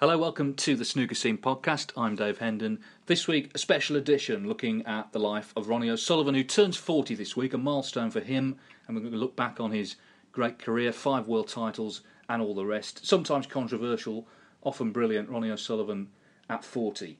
Hello, 0.00 0.16
welcome 0.16 0.54
to 0.54 0.76
the 0.76 0.84
Snooker 0.84 1.16
Scene 1.16 1.38
podcast. 1.38 1.90
I'm 1.96 2.14
Dave 2.14 2.38
Hendon. 2.38 2.78
This 3.06 3.26
week, 3.26 3.50
a 3.52 3.58
special 3.58 3.96
edition 3.96 4.46
looking 4.46 4.86
at 4.86 5.10
the 5.10 5.18
life 5.18 5.52
of 5.56 5.68
Ronnie 5.68 5.90
O'Sullivan, 5.90 6.36
who 6.36 6.44
turns 6.44 6.76
40 6.76 7.16
this 7.16 7.36
week, 7.36 7.52
a 7.52 7.58
milestone 7.58 8.12
for 8.12 8.20
him. 8.20 8.58
And 8.86 8.94
we're 8.94 9.00
going 9.00 9.12
to 9.12 9.18
look 9.18 9.34
back 9.34 9.58
on 9.58 9.72
his 9.72 9.96
great 10.30 10.60
career, 10.60 10.92
five 10.92 11.26
world 11.26 11.48
titles, 11.48 12.02
and 12.28 12.40
all 12.40 12.54
the 12.54 12.64
rest. 12.64 13.04
Sometimes 13.04 13.48
controversial, 13.48 14.28
often 14.62 14.92
brilliant. 14.92 15.30
Ronnie 15.30 15.50
O'Sullivan 15.50 16.10
at 16.48 16.62
40. 16.62 17.18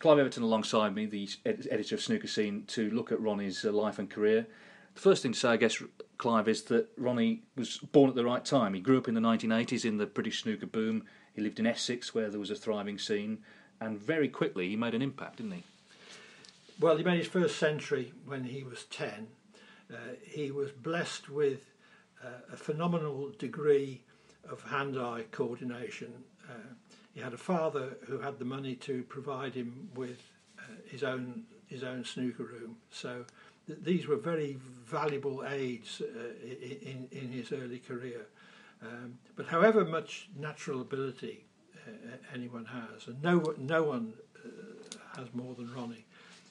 Clive 0.00 0.18
Everton 0.18 0.42
alongside 0.42 0.96
me, 0.96 1.06
the 1.06 1.28
ed- 1.44 1.68
editor 1.70 1.94
of 1.94 2.00
Snooker 2.00 2.26
Scene, 2.26 2.64
to 2.66 2.90
look 2.90 3.12
at 3.12 3.20
Ronnie's 3.20 3.64
uh, 3.64 3.70
life 3.70 4.00
and 4.00 4.10
career. 4.10 4.48
The 4.96 5.00
first 5.00 5.22
thing 5.22 5.30
to 5.30 5.38
say, 5.38 5.50
I 5.50 5.58
guess, 5.58 5.80
Clive, 6.18 6.48
is 6.48 6.62
that 6.64 6.88
Ronnie 6.96 7.42
was 7.56 7.78
born 7.78 8.08
at 8.08 8.16
the 8.16 8.24
right 8.24 8.44
time. 8.44 8.74
He 8.74 8.80
grew 8.80 8.98
up 8.98 9.08
in 9.08 9.14
the 9.14 9.20
1980s 9.20 9.84
in 9.84 9.98
the 9.98 10.06
British 10.06 10.42
snooker 10.42 10.66
boom. 10.66 11.04
He 11.34 11.42
lived 11.42 11.58
in 11.58 11.66
Essex, 11.66 12.14
where 12.14 12.30
there 12.30 12.40
was 12.40 12.50
a 12.50 12.56
thriving 12.56 12.98
scene, 12.98 13.38
and 13.80 13.98
very 13.98 14.28
quickly 14.28 14.68
he 14.68 14.76
made 14.76 14.94
an 14.94 15.02
impact, 15.02 15.36
didn't 15.36 15.52
he? 15.52 15.62
Well, 16.80 16.96
he 16.96 17.04
made 17.04 17.18
his 17.18 17.26
first 17.26 17.58
century 17.58 18.12
when 18.26 18.44
he 18.44 18.62
was 18.62 18.84
10. 18.84 19.28
Uh, 19.90 19.96
he 20.22 20.50
was 20.50 20.72
blessed 20.72 21.28
with 21.28 21.72
uh, 22.24 22.52
a 22.52 22.56
phenomenal 22.56 23.32
degree 23.38 24.02
of 24.50 24.62
hand 24.62 24.98
eye 24.98 25.24
coordination. 25.30 26.12
Uh, 26.48 26.74
he 27.14 27.20
had 27.20 27.32
a 27.32 27.38
father 27.38 27.96
who 28.06 28.18
had 28.18 28.38
the 28.38 28.44
money 28.44 28.74
to 28.76 29.02
provide 29.04 29.54
him 29.54 29.88
with 29.94 30.20
uh, 30.58 30.62
his 30.86 31.02
own 31.02 31.44
his 31.66 31.82
own 31.82 32.04
snooker 32.04 32.44
room. 32.44 32.76
So 32.90 33.24
th- 33.66 33.78
these 33.82 34.06
were 34.06 34.16
very 34.16 34.58
valuable 34.84 35.44
aids 35.48 36.00
uh, 36.00 36.44
in, 36.44 37.08
in 37.10 37.28
his 37.30 37.52
early 37.52 37.78
career. 37.78 38.26
Um, 38.82 39.18
but 39.36 39.46
however 39.46 39.84
much 39.84 40.28
natural 40.38 40.80
ability 40.80 41.44
uh, 41.86 41.90
anyone 42.34 42.64
has, 42.66 43.06
and 43.06 43.22
no, 43.22 43.54
no 43.58 43.82
one 43.82 44.12
uh, 44.44 45.18
has 45.18 45.28
more 45.34 45.54
than 45.54 45.72
Ronnie, 45.74 46.04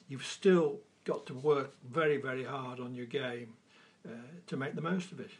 you've 0.08 0.24
still 0.24 0.80
got 1.04 1.24
to 1.26 1.34
work 1.34 1.74
very, 1.88 2.16
very 2.16 2.44
hard 2.44 2.80
on 2.80 2.94
your 2.94 3.06
game 3.06 3.54
uh, 4.06 4.10
to 4.46 4.56
make 4.56 4.74
the 4.74 4.82
most 4.82 5.12
of 5.12 5.20
it. 5.20 5.30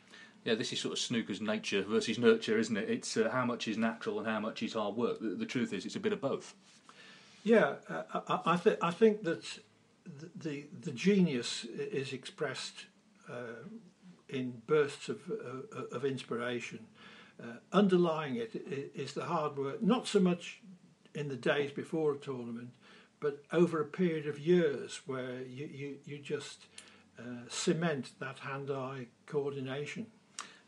Yeah, 0.44 0.54
this 0.54 0.72
is 0.72 0.78
sort 0.78 0.92
of 0.92 1.00
snooker's 1.00 1.40
nature 1.40 1.82
versus 1.82 2.18
nurture, 2.18 2.56
isn't 2.56 2.76
it? 2.76 2.88
It's 2.88 3.16
uh, 3.16 3.30
how 3.32 3.44
much 3.44 3.66
is 3.66 3.76
natural 3.76 4.20
and 4.20 4.28
how 4.28 4.38
much 4.38 4.62
is 4.62 4.74
hard 4.74 4.94
work. 4.94 5.18
The, 5.18 5.30
the 5.30 5.46
truth 5.46 5.72
is, 5.72 5.84
it's 5.84 5.96
a 5.96 6.00
bit 6.00 6.12
of 6.12 6.20
both. 6.20 6.54
Yeah, 7.42 7.74
uh, 7.88 8.02
I, 8.28 8.52
I, 8.52 8.56
th- 8.56 8.78
I 8.80 8.90
think 8.92 9.24
that 9.24 9.44
the, 10.36 10.64
the, 10.80 10.92
genius 10.92 11.64
is 11.64 12.12
expressed 12.12 12.86
uh, 13.30 13.64
in 14.28 14.62
bursts 14.66 15.08
of, 15.08 15.20
uh, 15.30 15.96
of 15.96 16.04
inspiration. 16.04 16.80
Uh, 17.42 17.58
underlying 17.72 18.36
it 18.36 18.50
is 18.94 19.12
the 19.12 19.24
hard 19.24 19.56
work, 19.56 19.82
not 19.82 20.06
so 20.06 20.18
much 20.18 20.60
in 21.14 21.28
the 21.28 21.36
days 21.36 21.70
before 21.70 22.14
a 22.14 22.18
tournament, 22.18 22.70
but 23.20 23.42
over 23.52 23.80
a 23.80 23.84
period 23.84 24.26
of 24.26 24.38
years 24.38 25.00
where 25.06 25.42
you, 25.42 25.66
you, 25.66 25.96
you 26.04 26.18
just 26.18 26.66
uh, 27.18 27.22
cement 27.48 28.10
that 28.20 28.38
hand 28.38 28.70
eye 28.70 29.06
coordination. 29.26 30.06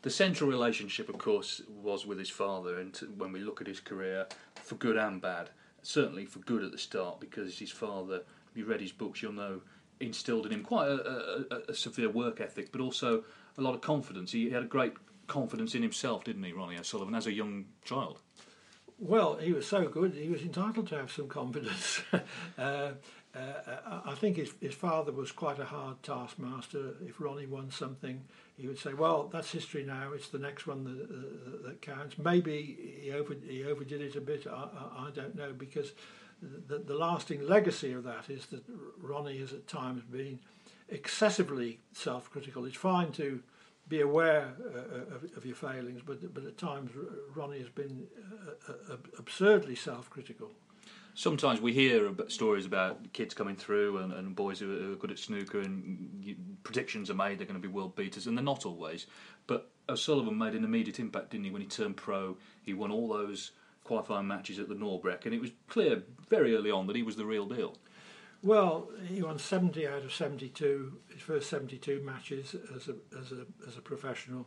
The 0.01 0.09
central 0.09 0.49
relationship, 0.49 1.09
of 1.09 1.17
course, 1.17 1.61
was 1.67 2.05
with 2.05 2.19
his 2.19 2.29
father, 2.29 2.79
and 2.79 2.97
when 3.17 3.31
we 3.31 3.41
look 3.41 3.61
at 3.61 3.67
his 3.67 3.79
career, 3.79 4.27
for 4.55 4.75
good 4.75 4.95
and 4.97 5.21
bad, 5.21 5.49
certainly 5.81 6.25
for 6.25 6.39
good 6.39 6.63
at 6.63 6.71
the 6.71 6.77
start, 6.77 7.19
because 7.19 7.59
his 7.59 7.71
father, 7.71 8.23
if 8.51 8.57
you 8.57 8.65
read 8.65 8.81
his 8.81 8.91
books, 8.91 9.21
you'll 9.21 9.33
know, 9.33 9.61
instilled 9.99 10.45
in 10.45 10.51
him 10.51 10.63
quite 10.63 10.87
a, 10.87 11.45
a, 11.51 11.71
a 11.71 11.73
severe 11.73 12.09
work 12.09 12.39
ethic, 12.39 12.71
but 12.71 12.81
also 12.81 13.23
a 13.57 13.61
lot 13.61 13.75
of 13.75 13.81
confidence. 13.81 14.31
He 14.31 14.49
had 14.49 14.63
a 14.63 14.67
great 14.67 14.93
confidence 15.27 15.75
in 15.75 15.81
himself, 15.81 16.23
didn't 16.23 16.43
he, 16.43 16.53
Ronnie 16.53 16.77
O'Sullivan, 16.77 17.15
as 17.15 17.27
a 17.27 17.33
young 17.33 17.65
child? 17.83 18.19
Well, 18.97 19.37
he 19.37 19.53
was 19.53 19.65
so 19.65 19.87
good, 19.87 20.13
he 20.13 20.27
was 20.27 20.41
entitled 20.41 20.87
to 20.89 20.97
have 20.97 21.11
some 21.11 21.29
confidence. 21.29 22.01
uh, 22.57 22.91
uh, 23.35 24.01
I 24.05 24.15
think 24.15 24.37
his, 24.37 24.51
his 24.59 24.73
father 24.73 25.11
was 25.11 25.31
quite 25.31 25.59
a 25.59 25.65
hard 25.65 26.01
taskmaster. 26.03 26.95
If 27.05 27.21
Ronnie 27.21 27.45
won 27.45 27.69
something, 27.69 28.25
he 28.57 28.67
would 28.67 28.79
say, 28.79 28.93
"Well, 28.93 29.29
that's 29.31 29.51
history 29.51 29.83
now. 29.83 30.13
It's 30.13 30.29
the 30.29 30.39
next 30.39 30.65
one 30.65 30.83
that, 30.83 31.63
that 31.63 31.81
counts." 31.81 32.17
Maybe 32.17 32.99
he 33.03 33.11
over 33.11 33.35
he 33.47 33.63
overdid 33.63 34.01
it 34.01 34.15
a 34.15 34.21
bit. 34.21 34.47
I, 34.47 34.51
I, 34.51 35.07
I 35.07 35.11
don't 35.11 35.35
know 35.35 35.53
because 35.53 35.91
the, 36.41 36.79
the 36.79 36.95
lasting 36.95 37.45
legacy 37.45 37.93
of 37.93 38.03
that 38.03 38.29
is 38.29 38.45
that 38.47 38.63
Ronnie 39.01 39.37
has 39.39 39.53
at 39.53 39.67
times 39.67 40.03
been 40.03 40.39
excessively 40.87 41.79
self-critical. 41.93 42.65
It's 42.65 42.77
fine 42.77 43.11
to 43.13 43.41
be 43.87 44.01
aware 44.01 44.53
uh, 44.73 45.15
of, 45.15 45.23
of, 45.35 45.45
your 45.45 45.55
failings, 45.55 46.01
but 46.05 46.33
but 46.33 46.45
at 46.45 46.57
times 46.57 46.91
Ronnie 47.33 47.59
has 47.59 47.69
been 47.69 48.07
uh, 48.67 48.73
uh, 48.93 48.97
absurdly 49.17 49.75
self-critical. 49.75 50.51
Sometimes 51.15 51.59
we 51.59 51.73
hear 51.73 52.09
stories 52.27 52.65
about 52.65 53.11
kids 53.13 53.33
coming 53.33 53.55
through 53.55 53.97
and, 53.97 54.13
and 54.13 54.35
boys 54.35 54.59
who 54.59 54.93
are 54.93 54.95
good 54.95 55.11
at 55.11 55.19
snooker, 55.19 55.59
and 55.59 56.37
predictions 56.63 57.09
are 57.09 57.15
made 57.15 57.39
they're 57.39 57.47
going 57.47 57.59
to 57.59 57.67
be 57.67 57.73
world 57.73 57.95
beaters, 57.95 58.27
and 58.27 58.37
they're 58.37 58.43
not 58.43 58.65
always. 58.65 59.07
But 59.47 59.69
O'Sullivan 59.89 60.37
made 60.37 60.53
an 60.53 60.63
immediate 60.63 60.99
impact, 60.99 61.31
didn't 61.31 61.45
he? 61.45 61.51
When 61.51 61.63
he 61.63 61.67
turned 61.67 61.97
pro, 61.97 62.37
he 62.61 62.73
won 62.73 62.91
all 62.91 63.09
those 63.09 63.51
qualifying 63.89 64.27
matches 64.27 64.59
at 64.59 64.69
the 64.69 64.75
Norbreck, 64.75 65.25
and 65.25 65.33
it 65.33 65.41
was 65.41 65.49
clear 65.67 66.03
very 66.29 66.55
early 66.55 66.69
on 66.69 66.85
that 66.85 66.95
he 66.95 67.01
was 67.01 67.15
the 67.15 67.25
real 67.25 67.47
deal. 67.47 67.75
Well, 68.43 68.87
he 69.07 69.23
won 69.23 69.39
70 69.39 69.87
out 69.87 70.03
of 70.03 70.13
72, 70.13 70.93
his 71.11 71.21
first 71.23 71.49
72 71.49 72.03
matches 72.05 72.55
as 72.75 72.87
a, 72.87 72.95
as 73.19 73.31
a, 73.31 73.47
as 73.67 73.77
a 73.77 73.81
professional. 73.81 74.45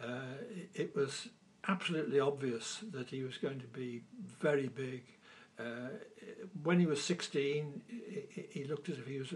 Uh, 0.00 0.36
it 0.72 0.94
was 0.94 1.30
absolutely 1.66 2.20
obvious 2.20 2.84
that 2.92 3.08
he 3.08 3.24
was 3.24 3.38
going 3.38 3.58
to 3.58 3.66
be 3.66 4.02
very 4.40 4.68
big. 4.68 5.02
Uh, 5.58 5.88
when 6.62 6.78
he 6.78 6.86
was 6.86 7.02
16, 7.02 7.82
he, 7.88 8.46
he, 8.50 8.64
looked 8.64 8.88
as 8.88 8.98
if 8.98 9.06
he 9.08 9.18
was 9.18 9.34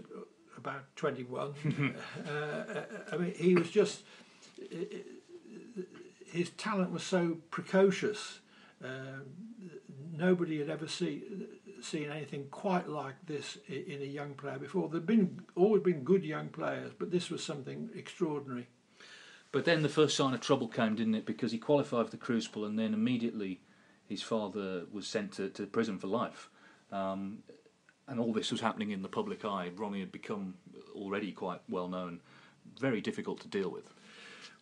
about 0.57 0.95
21. 0.95 1.93
uh, 2.25 2.63
I 3.11 3.17
mean, 3.17 3.33
he 3.35 3.53
was 3.53 3.69
just, 3.69 4.03
his 6.25 6.51
talent 6.51 6.91
was 6.91 7.03
so 7.03 7.39
precocious. 7.51 8.39
Um, 8.83 9.23
nobody 10.13 10.59
had 10.59 10.69
ever 10.69 10.87
seen 10.87 11.47
seen 11.81 12.09
anything 12.09 12.47
quite 12.51 12.87
like 12.87 13.15
this 13.25 13.57
in 13.67 14.01
a 14.01 14.05
young 14.05 14.33
player 14.33 14.57
before. 14.57 14.89
There'd 14.89 15.05
been 15.05 15.41
always 15.55 15.83
been 15.83 16.03
good 16.03 16.23
young 16.23 16.49
players, 16.49 16.91
but 16.97 17.11
this 17.11 17.29
was 17.29 17.43
something 17.43 17.89
extraordinary. 17.95 18.67
But 19.51 19.65
then 19.65 19.83
the 19.83 19.89
first 19.89 20.17
sign 20.17 20.33
of 20.33 20.41
trouble 20.41 20.67
came, 20.67 20.95
didn't 20.95 21.15
it? 21.15 21.25
Because 21.25 21.51
he 21.51 21.57
qualified 21.57 22.05
for 22.05 22.11
the 22.11 22.17
Crucible, 22.17 22.65
and 22.65 22.77
then 22.77 22.93
immediately 22.93 23.61
his 24.07 24.21
father 24.21 24.83
was 24.91 25.07
sent 25.07 25.33
to, 25.33 25.49
to 25.49 25.65
prison 25.65 25.97
for 25.97 26.07
life. 26.07 26.49
Um, 26.91 27.39
and 28.07 28.19
all 28.19 28.33
this 28.33 28.51
was 28.51 28.61
happening 28.61 28.91
in 28.91 29.01
the 29.01 29.07
public 29.07 29.45
eye. 29.45 29.71
Ronnie 29.75 29.99
had 29.99 30.11
become 30.11 30.55
already 30.95 31.31
quite 31.31 31.61
well 31.69 31.87
known, 31.87 32.19
very 32.79 33.01
difficult 33.01 33.39
to 33.41 33.47
deal 33.47 33.69
with. 33.69 33.93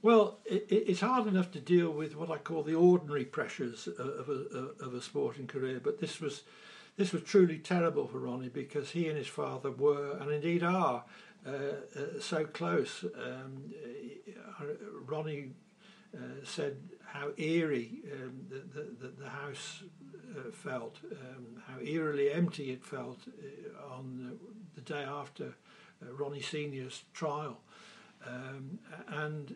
Well, 0.04 0.40
it, 0.44 0.68
it's 0.70 1.00
hard 1.00 1.28
enough 1.28 1.50
to 1.52 1.62
deal 1.62 1.90
with 1.90 2.18
what 2.18 2.30
I 2.30 2.38
call 2.38 2.62
the 2.62 2.76
ordinary 2.76 3.24
pressures 3.24 3.88
of 3.88 4.28
a, 4.28 4.84
of 4.84 4.94
a 4.94 5.02
sporting 5.02 5.48
career, 5.48 5.80
but 5.82 6.00
this 6.00 6.20
was 6.20 6.44
this 6.98 7.12
was 7.12 7.24
truly 7.24 7.58
terrible 7.58 8.08
for 8.08 8.20
Ronnie 8.20 8.50
because 8.50 8.92
he 8.92 9.08
and 9.08 9.18
his 9.18 9.28
father 9.28 9.72
were, 9.72 10.18
and 10.18 10.30
indeed 10.30 10.62
are, 10.62 11.06
uh, 11.48 11.50
uh, 11.50 12.20
so 12.20 12.46
close. 12.46 13.04
Um, 13.04 13.74
uh, 14.60 14.66
Ronnie 15.08 15.54
uh, 16.16 16.20
said 16.44 16.78
how 17.06 17.32
eerie 17.38 18.02
um, 18.14 18.46
the, 18.48 18.80
the, 18.80 19.08
the, 19.24 19.30
house 19.30 19.82
uh, 20.38 20.52
felt, 20.52 20.98
um, 21.14 21.64
how 21.68 21.80
eerily 21.84 22.32
empty 22.32 22.72
it 22.72 22.86
felt 22.86 23.18
uh, 23.28 23.96
on 23.96 24.38
the 24.76 24.82
day 24.82 25.04
after 25.04 25.56
Ronnie 26.00 26.42
Senior's 26.42 27.06
trial, 27.14 27.62
um, 28.28 28.78
and 29.08 29.56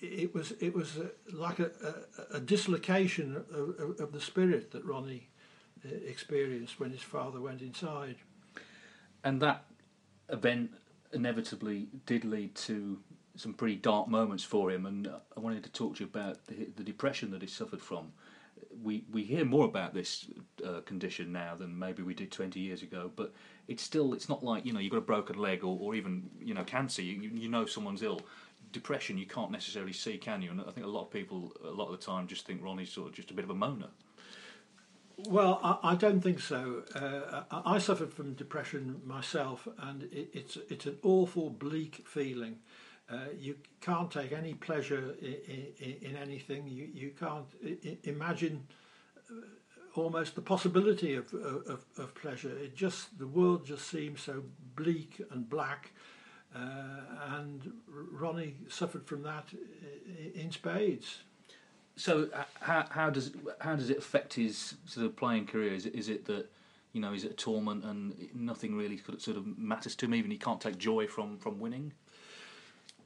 it 0.00 0.34
was 0.34 0.52
it 0.60 0.74
was 0.74 0.98
like 1.32 1.58
a, 1.58 1.70
a, 2.32 2.36
a 2.36 2.40
dislocation 2.40 3.36
of, 3.36 4.00
of, 4.00 4.12
the 4.12 4.20
spirit 4.20 4.70
that 4.72 4.84
Ronnie 4.84 5.28
experienced 5.84 6.78
when 6.80 6.90
his 6.90 7.02
father 7.02 7.40
went 7.40 7.62
inside. 7.62 8.16
And 9.24 9.40
that 9.42 9.64
event 10.28 10.70
inevitably 11.12 11.88
did 12.06 12.24
lead 12.24 12.54
to 12.54 12.98
some 13.36 13.54
pretty 13.54 13.76
dark 13.76 14.08
moments 14.08 14.44
for 14.44 14.70
him, 14.70 14.86
and 14.86 15.08
I 15.36 15.40
wanted 15.40 15.64
to 15.64 15.70
talk 15.70 15.96
to 15.96 16.00
you 16.00 16.06
about 16.06 16.46
the, 16.46 16.68
the 16.76 16.82
depression 16.82 17.30
that 17.30 17.42
he 17.42 17.48
suffered 17.48 17.80
from. 17.80 18.12
We 18.82 19.04
we 19.10 19.24
hear 19.24 19.44
more 19.44 19.64
about 19.64 19.94
this 19.94 20.26
uh, 20.64 20.80
condition 20.80 21.32
now 21.32 21.54
than 21.56 21.78
maybe 21.78 22.02
we 22.02 22.14
did 22.14 22.30
20 22.30 22.60
years 22.60 22.82
ago, 22.82 23.10
but 23.16 23.32
it's 23.68 23.82
still 23.82 24.12
it's 24.12 24.28
not 24.28 24.44
like 24.44 24.66
you 24.66 24.72
know 24.72 24.80
you've 24.80 24.92
got 24.92 24.98
a 24.98 25.02
broken 25.02 25.38
leg 25.38 25.64
or, 25.64 25.76
or 25.80 25.94
even 25.94 26.30
you 26.40 26.54
know 26.54 26.64
cancer. 26.64 27.02
You, 27.02 27.20
you 27.20 27.48
know 27.48 27.66
someone's 27.66 28.02
ill. 28.02 28.20
Depression 28.72 29.18
you 29.18 29.26
can't 29.26 29.50
necessarily 29.50 29.92
see, 29.92 30.16
can 30.16 30.42
you? 30.42 30.50
And 30.50 30.60
I 30.60 30.70
think 30.70 30.86
a 30.86 30.90
lot 30.90 31.02
of 31.02 31.10
people 31.10 31.52
a 31.64 31.70
lot 31.70 31.86
of 31.86 31.98
the 31.98 32.04
time 32.04 32.26
just 32.26 32.46
think 32.46 32.62
Ronnie's 32.62 32.90
sort 32.90 33.08
of 33.08 33.14
just 33.14 33.30
a 33.30 33.34
bit 33.34 33.44
of 33.44 33.50
a 33.50 33.54
moaner. 33.54 33.90
Well, 35.28 35.60
I, 35.62 35.92
I, 35.92 35.94
don't 35.96 36.20
think 36.20 36.40
so. 36.40 36.82
Uh, 36.94 37.42
I, 37.50 37.74
I, 37.74 37.78
suffered 37.78 38.12
from 38.12 38.34
depression 38.34 39.02
myself, 39.04 39.68
and 39.78 40.04
it, 40.04 40.30
it's 40.32 40.56
it's 40.68 40.86
an 40.86 40.96
awful, 41.02 41.50
bleak 41.50 42.04
feeling. 42.06 42.58
Uh, 43.10 43.18
you 43.38 43.56
can't 43.80 44.10
take 44.10 44.32
any 44.32 44.54
pleasure 44.54 45.14
in, 45.20 45.66
in, 45.78 45.96
in 46.02 46.16
anything. 46.16 46.68
You 46.68 46.88
you 46.92 47.10
can't 47.10 47.46
I- 47.64 47.98
imagine 48.04 48.66
uh, 49.30 49.34
almost 49.94 50.36
the 50.36 50.42
possibility 50.42 51.16
of, 51.16 51.32
of, 51.34 51.84
of 51.98 52.14
pleasure. 52.14 52.50
It 52.56 52.74
just 52.74 53.18
the 53.18 53.26
world 53.26 53.66
just 53.66 53.88
seems 53.88 54.22
so 54.22 54.44
bleak 54.76 55.20
and 55.30 55.48
black, 55.48 55.90
uh, 56.54 57.36
and 57.36 57.72
Ronnie 57.88 58.56
suffered 58.68 59.06
from 59.06 59.22
that 59.22 59.48
in 60.34 60.50
spades. 60.50 61.18
So 61.96 62.28
uh, 62.34 62.44
how 62.60 62.86
how 62.90 63.10
does 63.10 63.32
how 63.60 63.76
does 63.76 63.90
it 63.90 63.98
affect 63.98 64.34
his 64.34 64.74
sort 64.86 65.06
of 65.06 65.16
playing 65.16 65.46
career? 65.46 65.74
Is 65.74 65.86
it, 65.86 65.94
is 65.94 66.08
it 66.08 66.24
that 66.26 66.50
you 66.92 67.00
know 67.00 67.12
is 67.12 67.24
it 67.24 67.32
a 67.32 67.34
torment 67.34 67.84
and 67.84 68.28
nothing 68.34 68.76
really 68.76 69.00
sort 69.18 69.36
of 69.36 69.58
matters 69.58 69.94
to 69.96 70.06
him? 70.06 70.14
Even 70.14 70.30
he 70.30 70.38
can't 70.38 70.60
take 70.60 70.78
joy 70.78 71.06
from 71.06 71.38
from 71.38 71.60
winning. 71.60 71.92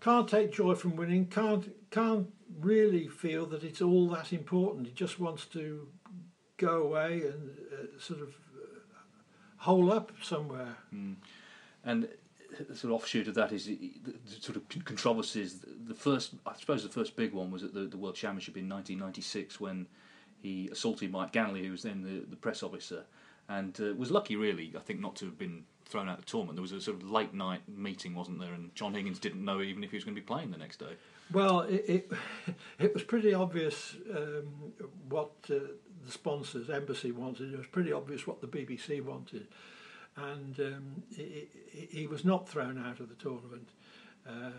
Can't 0.01 0.29
take 0.29 0.53
joy 0.53 0.75
from 0.75 0.97
winning. 0.97 1.27
Can't 1.27 1.75
can't 1.91 2.33
really 2.61 3.09
feel 3.09 3.47
that 3.47 3.65
it's 3.65 3.83
all 3.83 4.09
that 4.11 4.33
important. 4.33 4.87
He 4.87 4.93
just 4.93 5.19
wants 5.19 5.47
to 5.47 5.89
go 6.57 6.83
away 6.83 7.23
and 7.23 7.51
uh, 7.73 7.99
sort 7.99 8.21
of 8.21 8.29
uh, 8.29 8.79
hole 9.59 9.93
up 9.93 10.13
somewhere. 10.23 10.77
Mm. 10.95 11.17
And 11.85 12.09
sort 12.57 12.85
of 12.85 12.93
offshoot 12.93 13.29
of 13.29 13.35
that 13.35 13.53
is 13.53 13.67
the, 13.67 13.93
the, 14.05 14.41
sort 14.41 14.57
of 14.57 14.69
controversies. 14.85 15.61
The 15.87 15.95
first, 15.95 16.35
I 16.47 16.55
suppose, 16.59 16.83
the 16.83 16.89
first 16.89 17.17
big 17.17 17.33
one 17.33 17.51
was 17.51 17.63
at 17.63 17.75
the, 17.75 17.81
the 17.81 17.97
World 17.97 18.15
Championship 18.15 18.57
in 18.57 18.69
1996 18.69 19.61
when 19.61 19.87
he 20.43 20.69
assaulted 20.71 21.11
Mike 21.11 21.33
Ganley, 21.33 21.65
who 21.65 21.71
was 21.71 21.83
then 21.83 22.03
the, 22.03 22.29
the 22.29 22.37
press 22.37 22.63
officer, 22.63 23.05
and 23.49 23.79
uh, 23.81 23.95
was 23.95 24.11
lucky, 24.11 24.37
really, 24.37 24.73
I 24.77 24.81
think, 24.81 25.01
not 25.01 25.17
to 25.17 25.27
have 25.27 25.39
been 25.39 25.65
thrown 25.85 26.09
out 26.09 26.19
of 26.19 26.25
the 26.25 26.31
tournament. 26.31 26.57
There 26.57 26.63
was 26.63 26.73
a 26.73 26.81
sort 26.81 27.03
of 27.03 27.11
late 27.11 27.35
night 27.35 27.63
meeting, 27.69 28.15
wasn't 28.15 28.41
there? 28.41 28.53
And 28.53 28.75
John 28.75 28.95
Higgins 28.95 29.19
didn't 29.19 29.45
know 29.45 29.61
even 29.61 29.85
if 29.85 29.91
he 29.91 29.97
was 29.97 30.05
going 30.05 30.15
to 30.15 30.21
be 30.21 30.27
playing 30.27 30.51
the 30.51 30.59
next 30.59 30.79
day. 30.79 30.97
Well, 31.33 31.61
it 31.61 31.85
it, 31.89 32.13
it 32.79 32.95
was 32.95 33.03
pretty 33.03 33.35
obvious 33.35 33.97
um, 34.15 34.73
what 35.09 35.33
uh, 35.51 35.55
the 36.05 36.13
sponsors, 36.13 36.71
Embassy, 36.71 37.13
wanted. 37.13 37.53
It 37.53 37.59
was 37.59 37.67
pretty 37.67 37.93
obvious 37.93 38.27
what 38.27 38.41
the 38.41 38.47
BBC 38.47 39.03
wanted 39.03 39.47
and 40.17 40.59
um, 40.61 41.03
he, 41.15 41.49
he, 41.91 42.07
was 42.07 42.25
not 42.25 42.49
thrown 42.49 42.79
out 42.79 43.01
of 43.01 43.09
the 43.09 43.15
tournament. 43.17 43.71
Uh, 44.27 44.51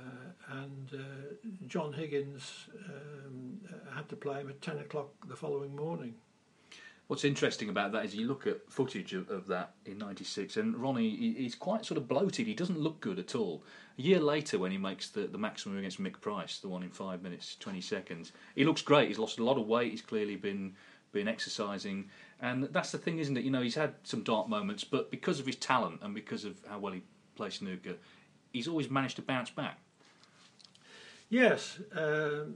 and 0.52 0.90
uh, 0.94 1.48
John 1.68 1.94
Higgins 1.94 2.68
um, 2.88 3.60
had 3.94 4.08
to 4.10 4.16
play 4.16 4.42
him 4.42 4.50
at 4.50 4.62
10 4.62 4.80
o'clock 4.80 5.10
the 5.28 5.36
following 5.36 5.76
morning. 5.76 6.16
What's 7.08 7.24
interesting 7.24 7.70
about 7.70 7.92
that 7.92 8.06
is 8.06 8.16
you 8.16 8.28
look 8.28 8.48
at 8.48 8.68
footage 8.72 9.14
of, 9.14 9.30
of 9.30 9.46
that 9.48 9.74
in 9.86 10.00
'96, 10.00 10.58
and 10.58 10.76
Ronnie 10.76 11.16
he, 11.16 11.34
he's 11.34 11.54
quite 11.54 11.86
sort 11.86 12.00
of 12.00 12.08
bloated. 12.08 12.48
He 12.48 12.56
doesn't 12.56 12.80
look 12.80 13.00
good 13.00 13.20
at 13.20 13.36
all. 13.36 13.64
A 14.00 14.02
year 14.02 14.20
later, 14.20 14.58
when 14.58 14.72
he 14.72 14.80
makes 14.80 15.10
the, 15.10 15.28
the 15.28 15.38
maximum 15.38 15.78
against 15.78 16.02
Mick 16.02 16.20
Price, 16.20 16.58
the 16.58 16.68
one 16.68 16.82
in 16.82 16.90
five 16.90 17.22
minutes 17.22 17.58
twenty 17.60 17.82
seconds, 17.82 18.32
he 18.56 18.66
looks 18.66 18.82
great. 18.82 19.10
He's 19.10 19.20
lost 19.20 19.38
a 19.38 19.44
lot 19.44 19.60
of 19.60 19.68
weight. 19.68 19.92
He's 19.92 20.02
clearly 20.02 20.36
been 20.36 20.74
been 21.12 21.28
exercising, 21.28 22.10
and 22.42 22.64
that's 22.72 22.92
the 22.92 22.98
thing, 22.98 23.20
isn't 23.20 23.38
it? 23.38 23.44
You 23.44 23.52
know, 23.52 23.62
he's 23.62 23.76
had 23.76 23.96
some 24.04 24.24
dark 24.24 24.50
moments, 24.50 24.84
but 24.84 25.10
because 25.10 25.40
of 25.40 25.46
his 25.46 25.56
talent 25.56 26.00
and 26.02 26.14
because 26.14 26.46
of 26.46 26.58
how 26.68 26.80
well 26.80 26.94
he 26.94 27.04
plays 27.36 27.56
snooker, 27.56 27.96
he's 28.52 28.68
always 28.68 28.90
managed 28.90 29.16
to 29.18 29.22
bounce 29.22 29.50
back. 29.50 29.80
Yes, 31.30 31.80
um, 31.96 32.56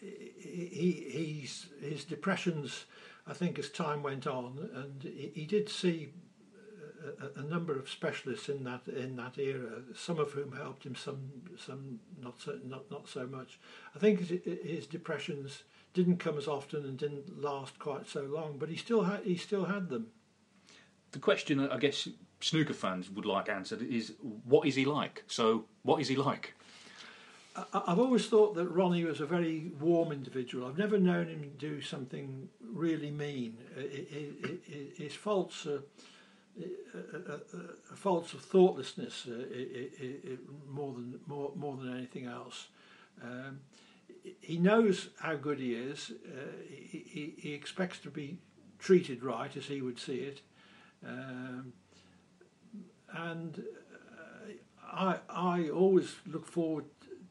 he, 0.00 1.06
he's 1.10 1.66
his 1.80 2.04
depressions. 2.04 2.84
I 3.26 3.34
think 3.34 3.58
as 3.58 3.68
time 3.68 4.02
went 4.02 4.26
on, 4.26 4.70
and 4.74 5.02
he, 5.02 5.30
he 5.34 5.46
did 5.46 5.68
see 5.68 6.08
a, 7.20 7.40
a, 7.40 7.42
number 7.42 7.78
of 7.78 7.88
specialists 7.88 8.48
in 8.48 8.64
that 8.64 8.88
in 8.88 9.16
that 9.16 9.38
era, 9.38 9.82
some 9.94 10.18
of 10.18 10.32
whom 10.32 10.52
helped 10.52 10.84
him, 10.84 10.94
some 10.94 11.30
some 11.56 12.00
not 12.20 12.40
so 12.40 12.58
not 12.64 12.90
not 12.90 13.08
so 13.08 13.26
much. 13.26 13.58
I 13.94 13.98
think 13.98 14.20
his 14.20 14.86
depressions 14.86 15.64
didn't 15.98 16.18
come 16.18 16.38
as 16.38 16.46
often 16.46 16.84
and 16.84 16.96
didn't 16.96 17.42
last 17.42 17.80
quite 17.80 18.06
so 18.06 18.22
long, 18.22 18.56
but 18.56 18.68
he 18.68 18.76
still 18.76 19.02
had 19.02 19.24
he 19.24 19.36
still 19.36 19.64
had 19.64 19.88
them. 19.88 20.06
The 21.10 21.18
question, 21.18 21.58
I 21.68 21.76
guess, 21.78 22.06
snooker 22.40 22.72
fans 22.72 23.10
would 23.10 23.24
like 23.26 23.48
answered 23.48 23.82
is, 23.82 24.12
what 24.20 24.68
is 24.68 24.76
he 24.76 24.84
like? 24.84 25.24
So, 25.26 25.64
what 25.82 26.00
is 26.00 26.06
he 26.06 26.14
like? 26.14 26.54
I've 27.72 27.98
always 27.98 28.28
thought 28.28 28.54
that 28.54 28.68
Ronnie 28.68 29.04
was 29.04 29.20
a 29.20 29.26
very 29.26 29.72
warm 29.80 30.12
individual. 30.12 30.68
I've 30.68 30.78
never 30.78 30.98
known 30.98 31.26
him 31.26 31.50
do 31.58 31.80
something 31.80 32.48
really 32.60 33.10
mean. 33.10 33.56
His 34.96 35.14
faults 35.14 35.66
are 35.66 35.82
uh, 36.60 36.98
uh, 36.98 37.32
uh, 37.32 37.96
faults 37.96 38.32
of 38.34 38.42
thoughtlessness 38.42 39.26
more 40.68 40.92
than 40.92 41.18
more 41.26 41.50
more 41.56 41.76
than 41.76 41.96
anything 41.96 42.26
else. 42.26 42.68
Um, 43.20 43.60
he 44.40 44.58
knows 44.58 45.08
how 45.20 45.36
good 45.36 45.58
he 45.58 45.74
is. 45.74 46.12
Uh, 46.26 46.40
he, 46.68 47.04
he, 47.06 47.34
he, 47.36 47.52
expects 47.52 47.98
to 48.00 48.10
be 48.10 48.38
treated 48.78 49.22
right, 49.22 49.54
as 49.56 49.66
he 49.66 49.80
would 49.82 49.98
see 49.98 50.16
it. 50.16 50.40
Um, 51.06 51.72
and 53.12 53.62
uh, 54.18 54.52
I, 54.92 55.18
I 55.28 55.68
always 55.68 56.16
look 56.26 56.46
forward 56.46 56.84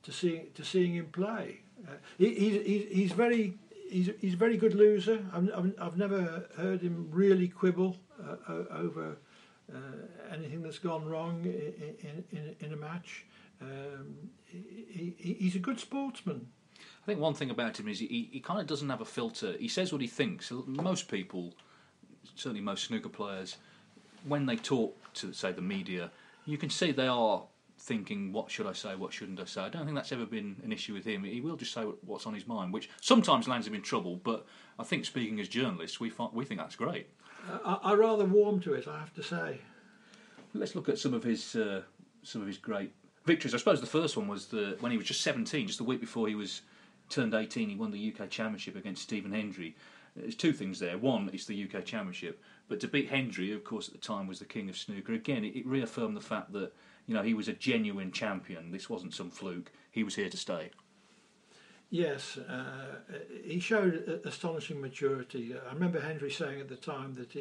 to 0.04 0.12
seeing 0.12 0.48
to 0.56 0.63
seeing 0.63 0.96
him 0.96 1.08
play. 1.08 1.62
Uh, 1.88 1.92
he, 2.18 2.34
he's, 2.34 2.88
he's 2.92 3.12
very 3.12 3.54
he's, 3.89 4.10
he's 4.20 4.34
a 4.34 4.38
very 4.38 4.58
good 4.58 4.74
loser. 4.74 5.25
I've, 5.34 5.50
I've, 5.56 5.74
I've 5.80 5.98
never 5.98 6.48
heard 6.58 6.82
him 6.82 7.10
really 7.12 7.48
quibble 7.48 7.98
uh, 8.22 8.63
over 8.72 9.18
uh, 9.74 9.77
anything 10.34 10.62
that's 10.62 10.80
gone 10.80 11.06
wrong 11.06 11.44
in, 11.46 12.24
in, 12.32 12.56
in 12.60 12.74
a 12.74 12.77
match. 12.77 13.25
Um, 13.62 14.30
he, 14.46 15.16
he, 15.18 15.34
he's 15.34 15.56
a 15.56 15.60
good 15.60 15.80
sportsman. 15.80 16.48
I 17.08 17.12
think 17.12 17.22
one 17.22 17.36
thing 17.36 17.50
about 17.50 17.80
him 17.80 17.88
is 17.88 18.00
he, 18.00 18.28
he 18.34 18.42
kind 18.42 18.60
of 18.60 18.68
doesn't 18.68 18.90
have 18.90 19.00
a 19.00 19.06
filter. 19.06 19.56
He 19.58 19.70
says 19.70 19.94
what 19.94 20.02
he 20.02 20.08
thinks. 20.08 20.52
Most 20.66 21.10
people, 21.10 21.54
certainly 22.36 22.60
most 22.60 22.84
snooker 22.84 23.08
players, 23.08 23.56
when 24.26 24.46
they 24.46 24.58
talk 24.58 25.14
to, 25.14 25.32
say, 25.32 25.54
the 25.54 25.62
media, 25.62 26.12
you 26.46 26.58
can 26.58 26.70
see 26.70 26.92
they 26.92 27.08
are 27.08 27.44
thinking, 27.80 28.34
what 28.34 28.52
should 28.52 28.68
I 28.68 28.74
say, 28.74 28.96
what 28.96 29.14
shouldn't 29.14 29.40
I 29.40 29.46
say? 29.46 29.62
I 29.62 29.70
don't 29.70 29.86
think 29.86 29.96
that's 29.96 30.12
ever 30.12 30.26
been 30.26 30.58
an 30.66 30.74
issue 30.74 30.94
with 30.94 31.06
him. 31.06 31.24
He 31.24 31.40
will 31.40 31.56
just 31.56 31.74
say 31.74 31.84
what's 31.84 32.28
on 32.28 32.34
his 32.34 32.46
mind, 32.46 32.74
which 32.74 32.90
sometimes 33.00 33.48
lands 33.48 33.66
him 33.68 33.74
in 33.74 33.84
trouble, 33.84 34.18
but 34.18 34.46
I 34.78 34.84
think 34.84 35.06
speaking 35.06 35.40
as 35.40 35.48
journalists, 35.48 36.02
we, 36.02 36.10
find, 36.10 36.34
we 36.34 36.44
think 36.44 36.60
that's 36.60 36.76
great. 36.76 37.08
I, 37.64 37.80
I 37.84 37.94
rather 37.94 38.26
warm 38.26 38.60
to 38.62 38.74
it, 38.74 38.86
I 38.86 39.00
have 39.00 39.14
to 39.14 39.24
say. 39.24 39.62
Let's 40.54 40.76
look 40.76 40.90
at 40.90 41.00
some 41.00 41.14
of 41.14 41.24
his 41.24 41.56
uh, 41.56 41.84
some 42.24 42.42
of 42.42 42.48
his 42.48 42.58
great 42.58 42.92
victories. 43.26 43.54
I 43.54 43.58
suppose 43.60 43.80
the 43.80 43.88
first 43.88 44.18
one 44.18 44.28
was 44.28 44.48
the 44.48 44.76
when 44.82 44.92
he 44.92 44.98
was 44.98 45.08
just 45.08 45.22
17, 45.22 45.68
just 45.68 45.78
the 45.78 45.86
week 45.86 46.02
before 46.02 46.28
he 46.28 46.36
was 46.36 46.64
turned 47.10 47.34
18, 47.34 47.70
he 47.70 47.76
won 47.76 47.92
the 47.92 48.14
UK 48.14 48.30
Championship 48.30 48.76
against 48.76 49.04
Stephen 49.04 49.32
Hendry. 49.32 49.76
there's 50.16 50.36
two 50.36 50.54
things 50.54 50.80
there. 50.80 50.98
One, 50.98 51.30
it's 51.34 51.46
the 51.46 51.64
UK 51.64 51.86
Championship, 51.86 52.42
but 52.68 52.80
to 52.82 52.88
beat 52.88 53.10
Hendry, 53.10 53.52
of 53.54 53.64
course, 53.64 53.88
at 53.88 53.94
the 53.94 54.00
time 54.00 54.28
was 54.28 54.40
the 54.40 54.46
king 54.46 54.70
of 54.70 54.78
snooker. 54.78 55.14
Again, 55.14 55.44
it, 55.44 55.56
it 55.56 55.66
reaffirmed 55.66 56.18
the 56.18 56.22
fact 56.22 56.54
that 56.54 56.74
you 57.06 57.14
know 57.14 57.24
he 57.24 57.34
was 57.34 57.48
a 57.48 57.54
genuine 57.54 58.12
champion. 58.12 58.72
This 58.72 58.90
wasn't 58.90 59.14
some 59.14 59.30
fluke. 59.30 59.72
He 59.92 60.04
was 60.04 60.16
here 60.16 60.30
to 60.30 60.38
stay. 60.38 60.72
Yes, 61.90 62.38
uh, 62.38 62.96
he 63.46 63.62
showed 63.62 64.22
astonishing 64.26 64.82
maturity. 64.82 65.56
I 65.56 65.74
remember 65.74 66.02
Hendry 66.02 66.30
saying 66.30 66.60
at 66.60 66.68
the 66.68 66.76
time 66.76 67.14
that 67.14 67.32
he, 67.32 67.40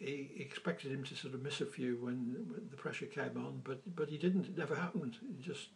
he, 0.00 0.30
he, 0.34 0.42
expected 0.42 0.92
him 0.92 1.04
to 1.04 1.14
sort 1.14 1.34
of 1.34 1.42
miss 1.42 1.60
a 1.60 1.66
few 1.66 1.98
when 2.00 2.34
the 2.70 2.76
pressure 2.76 3.04
came 3.04 3.36
on, 3.36 3.60
but 3.62 3.82
but 3.94 4.08
he 4.08 4.16
didn't. 4.16 4.46
It 4.46 4.56
never 4.56 4.74
happened. 4.74 5.18
He 5.36 5.42
just 5.42 5.68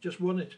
just 0.00 0.20
won 0.20 0.38
it. 0.38 0.54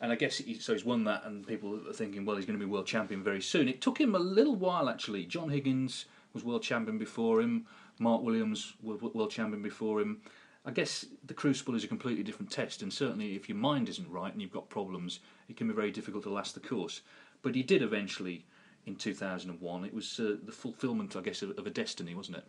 And 0.00 0.12
I 0.12 0.14
guess 0.14 0.38
he, 0.38 0.54
so. 0.54 0.74
He's 0.74 0.84
won 0.84 1.04
that, 1.04 1.24
and 1.24 1.46
people 1.46 1.80
are 1.88 1.92
thinking, 1.92 2.24
well, 2.24 2.36
he's 2.36 2.44
going 2.44 2.58
to 2.58 2.64
be 2.64 2.70
world 2.70 2.86
champion 2.86 3.22
very 3.22 3.40
soon. 3.40 3.68
It 3.68 3.80
took 3.80 3.98
him 3.98 4.14
a 4.14 4.18
little 4.18 4.54
while 4.54 4.88
actually. 4.88 5.24
John 5.24 5.48
Higgins 5.48 6.04
was 6.34 6.44
world 6.44 6.62
champion 6.62 6.98
before 6.98 7.40
him. 7.40 7.66
Mark 7.98 8.22
Williams 8.22 8.74
was 8.82 9.00
world 9.00 9.30
champion 9.30 9.62
before 9.62 10.00
him. 10.00 10.20
I 10.66 10.72
guess 10.72 11.06
the 11.24 11.32
crucible 11.32 11.76
is 11.76 11.84
a 11.84 11.88
completely 11.88 12.24
different 12.24 12.50
test, 12.50 12.82
and 12.82 12.92
certainly 12.92 13.36
if 13.36 13.48
your 13.48 13.56
mind 13.56 13.88
isn't 13.88 14.10
right 14.10 14.32
and 14.32 14.42
you've 14.42 14.52
got 14.52 14.68
problems, 14.68 15.20
it 15.48 15.56
can 15.56 15.68
be 15.68 15.74
very 15.74 15.92
difficult 15.92 16.24
to 16.24 16.30
last 16.30 16.54
the 16.54 16.60
course. 16.60 17.02
But 17.40 17.54
he 17.54 17.62
did 17.62 17.82
eventually 17.82 18.44
in 18.84 18.96
2001. 18.96 19.84
It 19.84 19.94
was 19.94 20.18
uh, 20.18 20.36
the 20.42 20.52
fulfilment, 20.52 21.16
I 21.16 21.20
guess, 21.20 21.42
of, 21.42 21.50
of, 21.58 21.66
a 21.66 21.70
destiny, 21.70 22.14
wasn't 22.14 22.38
it? 22.38 22.44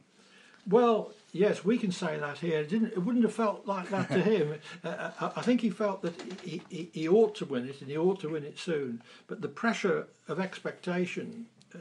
Well, 0.68 1.14
yes, 1.32 1.64
we 1.64 1.78
can 1.78 1.92
say 1.92 2.18
that 2.18 2.40
here. 2.40 2.60
It, 2.60 2.70
didn't, 2.70 2.92
it 2.94 3.00
wouldn't 3.00 3.24
have 3.24 3.34
felt 3.34 3.66
like 3.66 3.90
that 3.90 4.10
to 4.10 4.22
him. 4.22 4.56
Uh, 4.84 5.12
uh, 5.20 5.32
I 5.36 5.42
think 5.42 5.62
he 5.62 5.70
felt 5.70 6.02
that 6.02 6.22
he, 6.44 6.62
he, 6.70 6.90
he, 6.94 7.08
ought 7.08 7.36
to 7.36 7.46
win 7.46 7.68
it, 7.68 7.82
and 7.82 7.90
he 7.90 7.98
ought 7.98 8.20
to 8.22 8.30
win 8.30 8.44
it 8.44 8.60
soon. 8.60 9.02
But 9.28 9.42
the 9.42 9.48
pressure 9.48 10.08
of 10.28 10.40
expectation 10.40 11.46
uh, 11.74 11.80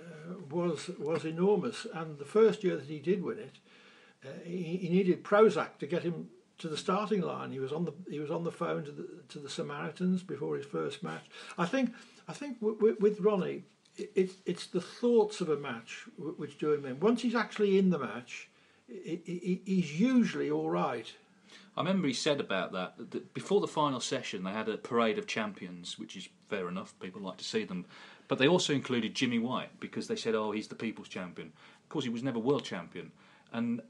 was 0.51 0.91
was 1.01 1.25
enormous. 1.25 1.87
And 1.93 2.19
the 2.19 2.25
first 2.25 2.63
year 2.63 2.77
that 2.77 2.87
he 2.87 3.01
did 3.01 3.25
win 3.25 3.39
it, 3.39 3.59
uh, 4.25 4.29
he, 4.45 4.77
he, 4.77 4.89
needed 4.89 5.25
Prozac 5.25 5.79
to 5.79 5.87
get 5.87 6.05
him 6.05 6.29
to 6.59 6.69
the 6.69 6.77
starting 6.77 7.23
line. 7.23 7.51
He 7.51 7.59
was 7.59 7.73
on 7.73 7.87
the 7.87 7.93
he 8.09 8.21
was 8.21 8.31
on 8.31 8.45
the 8.45 8.53
phone 8.53 8.85
to 8.85 8.93
the 8.93 9.09
to 9.31 9.41
the 9.41 9.51
Samaritans 9.51 10.23
before 10.23 10.57
his 10.57 10.67
first 10.67 11.03
match. 11.03 11.25
I 11.59 11.67
think 11.67 11.93
I 12.29 12.33
think 12.33 12.59
with, 12.61 13.01
with 13.01 13.21
Ronnie, 13.21 13.65
it, 13.97 14.33
it's 14.45 14.67
the 14.67 14.81
thoughts 14.81 15.41
of 15.41 15.49
a 15.49 15.57
match 15.57 16.05
which 16.17 16.59
do 16.59 16.73
him 16.73 16.87
in. 16.87 17.01
Once 17.01 17.23
he's 17.23 17.35
actually 17.35 17.79
in 17.79 17.91
the 17.91 17.99
match, 17.99 18.49
he's 18.89 20.01
usually 20.01 20.51
all 20.51 20.71
right. 20.71 21.13
I 21.77 21.81
remember 21.81 22.09
he 22.09 22.15
said 22.15 22.41
about 22.41 22.73
that, 22.73 22.95
that 23.11 23.35
before 23.35 23.61
the 23.61 23.69
final 23.69 24.01
session 24.01 24.45
they 24.45 24.53
had 24.53 24.69
a 24.69 24.79
parade 24.79 25.19
of 25.19 25.27
champions, 25.27 25.99
which 25.99 26.17
is 26.17 26.29
fair 26.49 26.69
enough. 26.69 26.95
People 27.01 27.21
like 27.21 27.37
to 27.37 27.45
see 27.45 27.65
them, 27.65 27.85
but 28.29 28.39
they 28.39 28.49
also 28.49 28.73
included 28.73 29.15
Jimmy 29.15 29.39
White 29.39 29.79
because 29.81 30.09
they 30.09 30.17
said, 30.17 30.35
"Oh, 30.35 30.53
he's 30.53 30.69
the 30.69 30.75
people's 30.75 31.09
champion." 31.09 31.53
Of 31.83 31.89
course, 31.89 32.05
he 32.05 32.11
was 32.11 32.23
never 32.23 32.39
world 32.39 32.65
champion, 32.65 33.13
and 33.53 33.83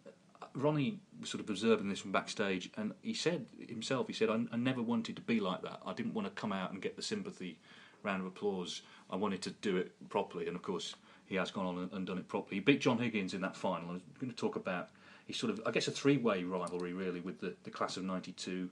Ronnie 0.57 0.99
was 1.21 1.31
sort 1.31 1.43
of 1.43 1.51
observing 1.51 1.89
this 1.89 2.01
from 2.01 2.13
backstage, 2.13 2.71
and 2.77 2.93
he 3.03 3.15
said 3.15 3.47
himself, 3.69 4.07
he 4.07 4.13
said, 4.13 4.31
I, 4.31 4.45
I, 4.51 4.57
never 4.57 4.83
wanted 4.83 5.17
to 5.17 5.23
be 5.23 5.39
like 5.39 5.63
that. 5.63 5.81
I 5.85 5.93
didn't 5.93 6.15
want 6.15 6.27
to 6.27 6.41
come 6.41 6.53
out 6.53 6.73
and 6.73 6.81
get 6.81 6.97
the 6.97 7.03
sympathy 7.03 7.59
round 8.03 8.23
of 8.23 8.27
applause. 8.27 8.83
I 9.11 9.17
wanted 9.17 9.43
to 9.43 9.51
do 9.51 9.77
it 9.77 9.93
properly, 10.09 10.47
and 10.47 10.57
of 10.57 10.63
course, 10.63 10.95
he 11.27 11.35
has 11.37 11.51
gone 11.51 11.67
on 11.67 11.91
and, 11.93 12.07
done 12.07 12.19
it 12.19 12.29
properly. 12.29 12.57
He 12.57 12.61
beat 12.61 12.81
John 12.81 12.99
Higgins 12.99 13.35
in 13.35 13.41
that 13.43 13.57
final. 13.57 13.91
I'm 13.91 14.03
going 14.21 14.31
to 14.31 14.37
talk 14.37 14.57
about 14.57 14.91
he's 15.27 15.37
sort 15.37 15.53
of, 15.53 15.61
I 15.67 15.71
guess, 15.71 15.89
a 15.89 15.91
three-way 15.91 16.45
rivalry 16.45 16.93
really 16.93 17.21
with 17.21 17.41
the, 17.41 17.55
the 17.65 17.71
class 17.71 17.97
of 17.97 18.05
'92, 18.05 18.69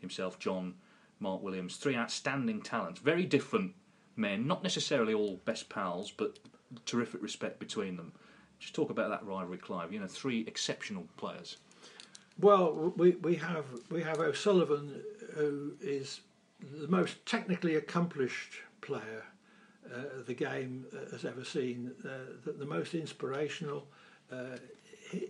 himself, 0.00 0.38
John, 0.38 0.74
Mark 1.20 1.42
Williams, 1.42 1.76
three 1.76 1.96
outstanding 1.96 2.62
talents, 2.62 3.00
very 3.00 3.24
different 3.24 3.72
men, 4.16 4.46
not 4.46 4.62
necessarily 4.62 5.14
all 5.14 5.40
best 5.44 5.68
pals, 5.68 6.10
but 6.10 6.38
terrific 6.86 7.22
respect 7.22 7.58
between 7.58 7.96
them. 7.96 8.12
Just 8.58 8.74
talk 8.74 8.90
about 8.90 9.10
that 9.10 9.24
rivalry, 9.24 9.58
Clive. 9.58 9.92
You 9.92 10.00
know, 10.00 10.06
three 10.06 10.44
exceptional 10.46 11.06
players. 11.16 11.58
Well, 12.40 12.92
we, 12.96 13.12
we 13.12 13.36
have 13.36 13.64
we 13.90 14.02
have 14.02 14.20
O'Sullivan, 14.20 15.02
who 15.34 15.74
is 15.80 16.20
the 16.60 16.88
most 16.88 17.24
technically 17.26 17.76
accomplished 17.76 18.54
player 18.80 19.24
uh, 19.94 20.22
the 20.26 20.34
game 20.34 20.86
uh, 20.92 21.10
has 21.10 21.24
ever 21.24 21.44
seen, 21.44 21.92
uh, 22.04 22.08
the, 22.44 22.52
the, 22.52 22.66
most 22.66 22.94
inspirational. 22.94 23.86
Uh, 24.30 24.56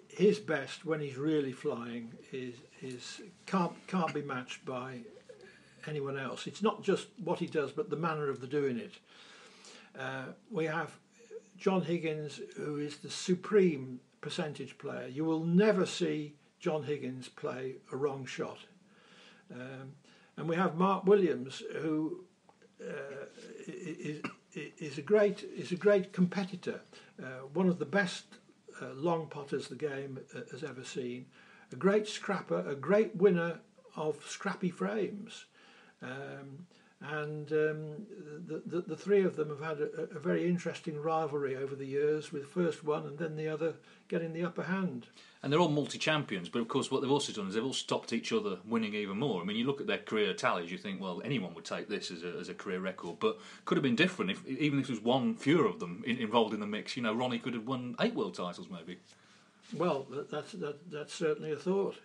his 0.09 0.41
best 0.41 0.85
when 0.85 1.01
he's 1.01 1.17
really 1.17 1.53
flying 1.53 2.13
is 2.33 2.57
is 2.83 3.21
can't 3.47 3.73
can't 3.87 4.13
be 4.13 4.23
matched 4.23 4.65
by 4.65 4.99
anyone 5.87 6.19
else. 6.19 6.49
It's 6.49 6.63
not 6.63 6.83
just 6.83 7.07
what 7.23 7.39
he 7.39 7.47
does, 7.47 7.71
but 7.71 7.89
the 7.89 7.97
manner 7.97 8.29
of 8.29 8.41
the 8.41 8.49
doing 8.49 8.79
it. 8.79 8.95
We 10.51 10.65
have 10.65 10.99
John 11.57 11.83
Higgins, 11.83 12.41
who 12.57 12.79
is 12.79 12.97
the 12.97 13.11
supreme 13.11 14.01
percentage 14.21 14.79
player. 14.79 15.07
You 15.07 15.25
will 15.25 15.45
never 15.45 15.87
see 15.87 16.35
John 16.59 16.83
Higgins 16.83 17.29
play 17.29 17.77
a 17.93 17.97
wrong 17.97 18.27
shot. 18.27 18.59
Um, 19.53 19.93
and 20.37 20.49
we 20.49 20.57
have 20.57 20.77
Mark 20.77 21.05
Williams, 21.07 21.63
who 21.81 22.25
uh, 22.81 23.27
is, 23.67 24.23
is 24.79 24.99
a 24.99 25.03
great 25.03 25.45
is 25.57 25.73
a 25.73 25.77
great 25.77 26.13
competitor, 26.13 26.81
uh, 27.23 27.47
one 27.53 27.69
of 27.69 27.79
the 27.79 27.87
best 27.87 28.25
uh, 28.81 28.87
long 28.95 29.27
potters 29.27 29.69
the 29.69 29.75
game 29.75 30.19
uh, 30.35 30.41
has 30.51 30.63
ever 30.63 30.85
seen, 30.85 31.27
a 31.73 31.77
great 31.77 32.07
scrapper, 32.09 32.65
a 32.69 32.75
great 32.75 33.17
winner 33.17 33.61
of 33.97 34.17
scrappy 34.27 34.71
frames. 34.71 35.47
Um, 36.03 36.67
and 37.01 37.53
um, 37.53 38.07
the, 38.47 38.61
the, 38.67 38.81
the 38.81 38.97
three 38.97 39.23
of 39.23 39.37
them 39.37 39.51
have 39.51 39.61
had 39.61 39.81
a, 39.81 40.17
a, 40.17 40.19
very 40.19 40.49
interesting 40.49 41.01
rivalry 41.01 41.55
over 41.55 41.77
the 41.77 41.87
years, 41.87 42.33
with 42.33 42.49
first 42.49 42.83
one 42.83 43.07
and 43.07 43.17
then 43.17 43.37
the 43.37 43.47
other 43.47 43.75
getting 44.09 44.33
the 44.33 44.45
upper 44.45 44.65
hand. 44.65 45.07
And 45.41 45.53
they're 45.53 45.61
all 45.61 45.69
multi 45.69 45.97
champions, 45.97 46.49
but 46.49 46.59
of 46.59 46.67
course, 46.67 46.91
what 46.91 47.01
they've 47.01 47.11
also 47.11 47.33
done 47.33 47.47
is 47.47 47.55
they've 47.55 47.65
all 47.65 47.73
stopped 47.73 48.13
each 48.13 48.33
other 48.33 48.59
winning 48.67 48.95
even 48.95 49.17
more. 49.19 49.41
I 49.41 49.45
mean, 49.45 49.57
you 49.57 49.65
look 49.65 49.81
at 49.81 49.87
their 49.87 49.99
career 49.99 50.35
tallies, 50.35 50.73
you 50.73 50.79
think, 50.79 51.01
well, 51.01 51.23
anyone 51.25 51.55
would 51.55 51.65
take 51.65 51.89
this 51.89 52.11
as 52.11 52.25
a, 52.25 52.37
as 52.41 52.49
a 52.49 52.55
career 52.55 52.81
record, 52.81 53.21
but 53.21 53.39
could 53.65 53.77
have 53.77 53.85
been 53.85 53.95
different 53.95 54.33
if 54.33 54.45
even 54.47 54.81
if 54.81 54.89
there 54.89 54.97
was 54.97 55.05
one 55.05 55.37
fewer 55.37 55.67
of 55.67 55.79
them 55.79 56.03
in, 56.05 56.17
involved 56.17 56.53
in 56.53 56.59
the 56.59 56.67
mix. 56.67 56.97
You 56.97 57.05
know, 57.05 57.15
Ronnie 57.15 57.39
could 57.39 57.55
have 57.55 57.69
won 57.69 57.95
eight 58.01 58.15
world 58.15 58.35
titles, 58.35 58.67
maybe. 58.69 58.99
Well, 59.73 60.07
that's 60.31 60.53
that, 60.53 60.91
that's 60.91 61.15
certainly 61.15 61.53
a 61.53 61.57
thought. 61.57 61.97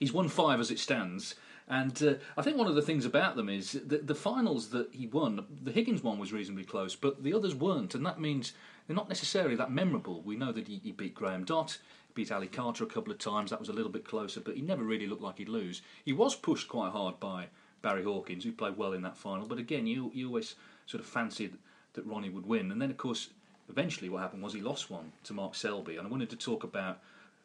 He's 0.00 0.12
won 0.12 0.28
five 0.28 0.58
as 0.58 0.72
it 0.72 0.80
stands. 0.80 1.36
And 1.66 2.02
uh, 2.02 2.14
I 2.36 2.42
think 2.42 2.58
one 2.58 2.66
of 2.66 2.74
the 2.74 2.82
things 2.82 3.06
about 3.06 3.36
them 3.36 3.48
is 3.48 3.72
that 3.72 4.06
the 4.06 4.14
finals 4.14 4.68
that 4.70 4.92
he 4.92 5.06
won, 5.06 5.46
the 5.62 5.72
Higgins 5.72 6.02
one 6.02 6.18
was 6.18 6.32
reasonably 6.32 6.64
close, 6.64 6.94
but 6.94 7.22
the 7.22 7.32
others 7.32 7.54
weren't, 7.54 7.94
and 7.94 8.04
that 8.04 8.20
means 8.20 8.52
they're 8.86 8.96
not 8.96 9.08
necessarily 9.08 9.56
that 9.56 9.70
memorable. 9.70 10.20
We 10.20 10.36
know 10.36 10.52
that 10.52 10.68
he, 10.68 10.80
he 10.84 10.92
beat 10.92 11.14
Graham 11.14 11.44
Dott, 11.44 11.78
beat 12.14 12.30
Ali 12.30 12.48
Carter 12.48 12.84
a 12.84 12.88
couple 12.88 13.12
of 13.12 13.18
times, 13.18 13.50
that 13.50 13.60
was 13.60 13.70
a 13.70 13.72
little 13.72 13.90
bit 13.90 14.04
closer, 14.04 14.40
but 14.40 14.56
he 14.56 14.62
never 14.62 14.84
really 14.84 15.06
looked 15.06 15.22
like 15.22 15.38
he'd 15.38 15.48
lose. 15.48 15.80
He 16.04 16.12
was 16.12 16.34
pushed 16.34 16.68
quite 16.68 16.92
hard 16.92 17.18
by 17.18 17.46
Barry 17.80 18.04
Hawkins, 18.04 18.44
who 18.44 18.52
played 18.52 18.76
well 18.76 18.92
in 18.92 19.02
that 19.02 19.16
final, 19.16 19.46
but 19.46 19.58
again, 19.58 19.86
you, 19.86 20.10
you 20.14 20.28
always 20.28 20.56
sort 20.84 21.02
of 21.02 21.08
fancied 21.08 21.56
that 21.94 22.06
Ronnie 22.06 22.30
would 22.30 22.46
win. 22.46 22.70
And 22.72 22.80
then, 22.80 22.90
of 22.90 22.98
course, 22.98 23.30
eventually 23.70 24.10
what 24.10 24.20
happened 24.20 24.42
was 24.42 24.52
he 24.52 24.60
lost 24.60 24.90
one 24.90 25.12
to 25.24 25.32
Mark 25.32 25.54
Selby, 25.54 25.96
and 25.96 26.06
I 26.06 26.10
wanted 26.10 26.30
to 26.30 26.36
talk 26.36 26.62
about 26.62 27.00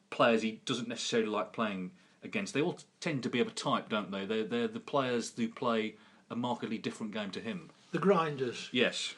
players 0.10 0.42
he 0.42 0.60
doesn't 0.66 0.90
necessarily 0.90 1.30
like 1.30 1.54
playing 1.54 1.92
against. 2.24 2.54
They 2.54 2.62
all 2.62 2.78
tend 3.00 3.24
to 3.24 3.30
be 3.30 3.40
of 3.40 3.48
a 3.48 3.52
type, 3.52 3.90
don't 3.90 4.12
they? 4.12 4.26
They're, 4.26 4.46
they're 4.46 4.68
the 4.68 4.80
players 4.80 5.34
who 5.36 5.48
play 5.48 5.96
a 6.30 6.36
markedly 6.36 6.78
different 6.78 7.14
game 7.14 7.32
to 7.32 7.40
him. 7.40 7.70
The 7.92 8.00
grinders. 8.00 8.70
Yes. 8.72 9.16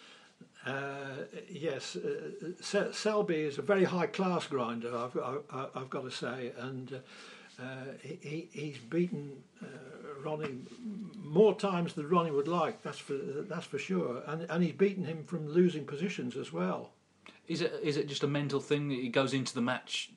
Uh, 0.66 1.26
yes, 1.50 1.96
uh, 1.96 2.92
Selby 2.94 3.42
is 3.42 3.58
a 3.58 3.64
very 3.64 3.84
high 3.84 4.06
class 4.06 4.46
grinder, 4.46 4.96
I've, 4.96 5.18
I, 5.52 5.66
I've 5.74 5.90
got 5.90 6.04
to 6.04 6.12
say, 6.12 6.52
and 6.60 7.02
uh, 7.60 7.64
he, 8.04 8.48
he's 8.52 8.78
beaten 8.78 9.42
uh, 9.62 9.66
Ronnie 10.24 10.60
more 11.24 11.56
times 11.56 11.94
than 11.94 12.08
Ronnie 12.08 12.30
would 12.30 12.48
like. 12.48 12.84
That's 12.84 13.00
for 13.00 13.14
that's 13.14 13.66
for 13.66 13.80
sure, 13.80 14.22
and 14.28 14.46
and 14.50 14.64
he's 14.64 14.74
beaten 14.74 15.06
him 15.06 15.24
from 15.24 15.48
losing 15.48 15.86
positions 15.86 16.38
as 16.38 16.54
well. 16.54 16.92
Is 17.48 17.62
it 17.62 17.74
is 17.82 17.98
it 17.98 18.08
just 18.08 18.24
a 18.24 18.28
mental 18.28 18.60
thing 18.60 18.90
that 18.90 19.00
he 19.00 19.10
goes 19.10 19.34
into 19.34 19.56
the 19.56 19.62
match 19.62 20.12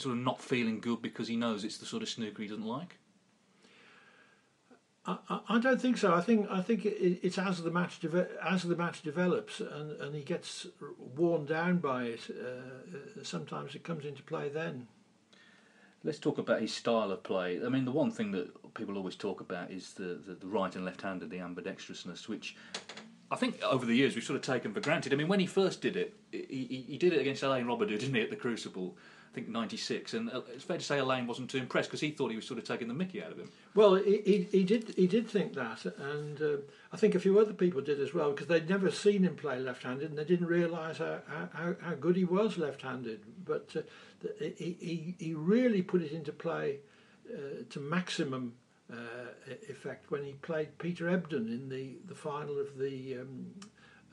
sort 0.00 0.16
of 0.16 0.22
not 0.22 0.40
feeling 0.40 0.80
good 0.80 1.02
because 1.02 1.28
he 1.28 1.36
knows 1.36 1.64
it's 1.64 1.78
the 1.78 1.86
sort 1.86 2.02
of 2.02 2.08
snooker 2.08 2.42
he 2.42 2.48
doesn't 2.48 2.66
like? 2.66 2.98
I, 5.06 5.40
I 5.48 5.58
don't 5.60 5.80
think 5.80 5.98
so. 5.98 6.14
I 6.14 6.20
think 6.20 6.48
I 6.50 6.60
think 6.60 6.84
it, 6.84 7.20
it's 7.22 7.38
as 7.38 7.62
the 7.62 7.70
match 7.70 8.00
de- 8.00 8.28
as 8.44 8.64
the 8.64 8.74
match 8.74 9.02
develops 9.02 9.60
and, 9.60 9.92
and 10.00 10.14
he 10.14 10.22
gets 10.22 10.66
worn 10.98 11.46
down 11.46 11.78
by 11.78 12.04
it. 12.04 12.28
Uh, 12.30 13.22
sometimes 13.22 13.74
it 13.74 13.84
comes 13.84 14.04
into 14.04 14.22
play 14.22 14.48
then. 14.48 14.88
Let's 16.02 16.18
talk 16.18 16.38
about 16.38 16.60
his 16.60 16.72
style 16.72 17.10
of 17.10 17.22
play. 17.22 17.60
I 17.64 17.68
mean, 17.68 17.84
the 17.84 17.92
one 17.92 18.10
thing 18.10 18.30
that 18.32 18.74
people 18.74 18.96
always 18.96 19.16
talk 19.16 19.40
about 19.40 19.70
is 19.70 19.94
the, 19.94 20.20
the, 20.24 20.34
the 20.34 20.46
right 20.46 20.74
and 20.76 20.84
left-handed, 20.84 21.30
the 21.30 21.38
ambidextrousness, 21.38 22.28
which 22.28 22.56
I 23.30 23.36
think 23.36 23.60
over 23.62 23.84
the 23.84 23.94
years 23.94 24.14
we've 24.14 24.22
sort 24.22 24.36
of 24.36 24.42
taken 24.42 24.72
for 24.72 24.80
granted. 24.80 25.12
I 25.12 25.16
mean, 25.16 25.26
when 25.26 25.40
he 25.40 25.46
first 25.46 25.80
did 25.80 25.96
it, 25.96 26.14
he, 26.30 26.66
he, 26.68 26.84
he 26.90 26.98
did 26.98 27.12
it 27.12 27.20
against 27.20 27.42
Alain 27.42 27.66
Robidoux, 27.66 27.98
didn't 27.98 28.14
he, 28.14 28.20
at 28.20 28.30
the 28.30 28.36
Crucible? 28.36 28.96
Think 29.36 29.50
'96, 29.50 30.14
and 30.14 30.32
uh, 30.32 30.40
it's 30.54 30.64
fair 30.64 30.78
to 30.78 30.82
say 30.82 30.98
Alain 30.98 31.26
wasn't 31.26 31.50
too 31.50 31.58
impressed 31.58 31.90
because 31.90 32.00
he 32.00 32.10
thought 32.10 32.30
he 32.30 32.36
was 32.36 32.46
sort 32.46 32.58
of 32.58 32.64
taking 32.64 32.88
the 32.88 32.94
Mickey 32.94 33.22
out 33.22 33.32
of 33.32 33.38
him. 33.38 33.50
Well, 33.74 33.96
he, 33.96 34.22
he, 34.24 34.48
he 34.50 34.64
did 34.64 34.94
he 34.96 35.06
did 35.06 35.28
think 35.28 35.52
that, 35.52 35.84
and 35.84 36.40
uh, 36.40 36.56
I 36.90 36.96
think 36.96 37.14
a 37.14 37.20
few 37.20 37.38
other 37.38 37.52
people 37.52 37.82
did 37.82 38.00
as 38.00 38.14
well 38.14 38.30
because 38.30 38.46
they'd 38.46 38.66
never 38.66 38.90
seen 38.90 39.24
him 39.24 39.36
play 39.36 39.58
left-handed 39.58 40.08
and 40.08 40.18
they 40.18 40.24
didn't 40.24 40.46
realise 40.46 40.96
how, 40.96 41.18
how, 41.52 41.76
how 41.82 41.94
good 42.00 42.16
he 42.16 42.24
was 42.24 42.56
left-handed. 42.56 43.20
But 43.44 43.76
uh, 43.76 43.82
he, 44.38 44.74
he 44.80 45.14
he 45.18 45.34
really 45.34 45.82
put 45.82 46.00
it 46.00 46.12
into 46.12 46.32
play 46.32 46.78
uh, 47.30 47.64
to 47.68 47.78
maximum 47.78 48.54
uh, 48.90 48.96
effect 49.68 50.10
when 50.10 50.24
he 50.24 50.32
played 50.32 50.78
Peter 50.78 51.10
Ebdon 51.10 51.46
in 51.48 51.68
the, 51.68 51.98
the 52.08 52.14
final 52.14 52.58
of 52.58 52.78
the 52.78 53.18
um, 53.18 53.48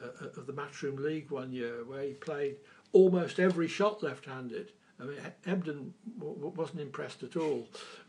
uh, 0.04 0.26
of 0.36 0.48
the 0.48 0.54
Matchroom 0.54 1.00
League 1.00 1.32
one 1.32 1.54
year, 1.54 1.86
where 1.86 2.04
he 2.04 2.12
played 2.12 2.58
almost 2.92 3.40
every 3.40 3.70
shot 3.70 4.04
left-handed. 4.04 4.74
I 5.00 5.06
mean, 5.06 5.18
Ebdon 5.46 5.94
w- 6.20 6.54
wasn't 6.56 6.82
impressed 6.82 7.24
at 7.24 7.36
all, 7.36 7.68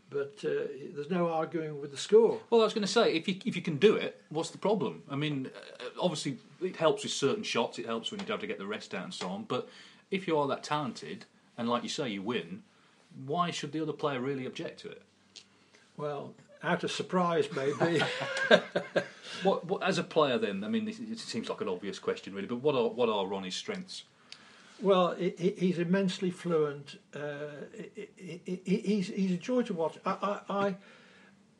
but 0.09 0.35
uh, 0.43 0.67
there's 0.93 1.09
no 1.09 1.29
arguing 1.29 1.81
with 1.81 1.91
the 1.91 1.97
score. 1.97 2.39
Well, 2.49 2.61
I 2.61 2.63
was 2.63 2.73
going 2.73 2.85
to 2.85 2.91
say, 2.91 3.13
if 3.13 3.27
you 3.27 3.35
if 3.45 3.55
you 3.55 3.61
can 3.61 3.77
do 3.77 3.95
it, 3.95 4.21
what's 4.29 4.51
the 4.51 4.57
problem? 4.57 5.03
I 5.09 5.15
mean, 5.15 5.49
uh, 5.55 5.85
obviously 5.99 6.37
it 6.61 6.75
helps 6.75 7.03
with 7.03 7.11
certain 7.11 7.43
shots. 7.43 7.79
It 7.79 7.85
helps 7.85 8.11
when 8.11 8.19
you 8.19 8.25
don't 8.25 8.35
have 8.35 8.41
to 8.41 8.47
get 8.47 8.59
the 8.59 8.67
rest 8.67 8.93
out 8.93 9.03
and 9.03 9.13
so 9.13 9.27
on. 9.27 9.43
But 9.43 9.67
if 10.11 10.27
you 10.27 10.37
are 10.37 10.47
that 10.47 10.63
talented, 10.63 11.25
and 11.57 11.67
like 11.67 11.83
you 11.83 11.89
say, 11.89 12.09
you 12.09 12.21
win, 12.21 12.63
why 13.25 13.51
should 13.51 13.71
the 13.71 13.81
other 13.81 13.93
player 13.93 14.19
really 14.19 14.45
object 14.45 14.79
to 14.81 14.89
it? 14.89 15.01
Well, 15.97 16.33
out 16.63 16.83
of 16.83 16.91
surprise, 16.91 17.47
maybe. 17.55 18.01
what, 19.43 19.65
what, 19.65 19.83
as 19.83 19.97
a 19.97 20.03
player, 20.03 20.37
then? 20.37 20.63
I 20.63 20.67
mean, 20.67 20.87
it 20.87 21.19
seems 21.19 21.49
like 21.49 21.61
an 21.61 21.69
obvious 21.69 21.99
question, 21.99 22.33
really. 22.33 22.47
But 22.47 22.57
what 22.57 22.75
are 22.75 22.89
what 22.89 23.09
are 23.09 23.25
Ronnie's 23.25 23.55
strengths? 23.55 24.03
Well, 24.81 25.15
he's 25.15 25.79
immensely 25.79 26.29
fluent. 26.29 26.99
Uh, 27.13 27.65
he's 28.65 29.07
he's 29.07 29.31
a 29.31 29.37
joy 29.37 29.61
to 29.63 29.73
watch. 29.73 29.97
I 30.05 30.41
I, 30.49 30.75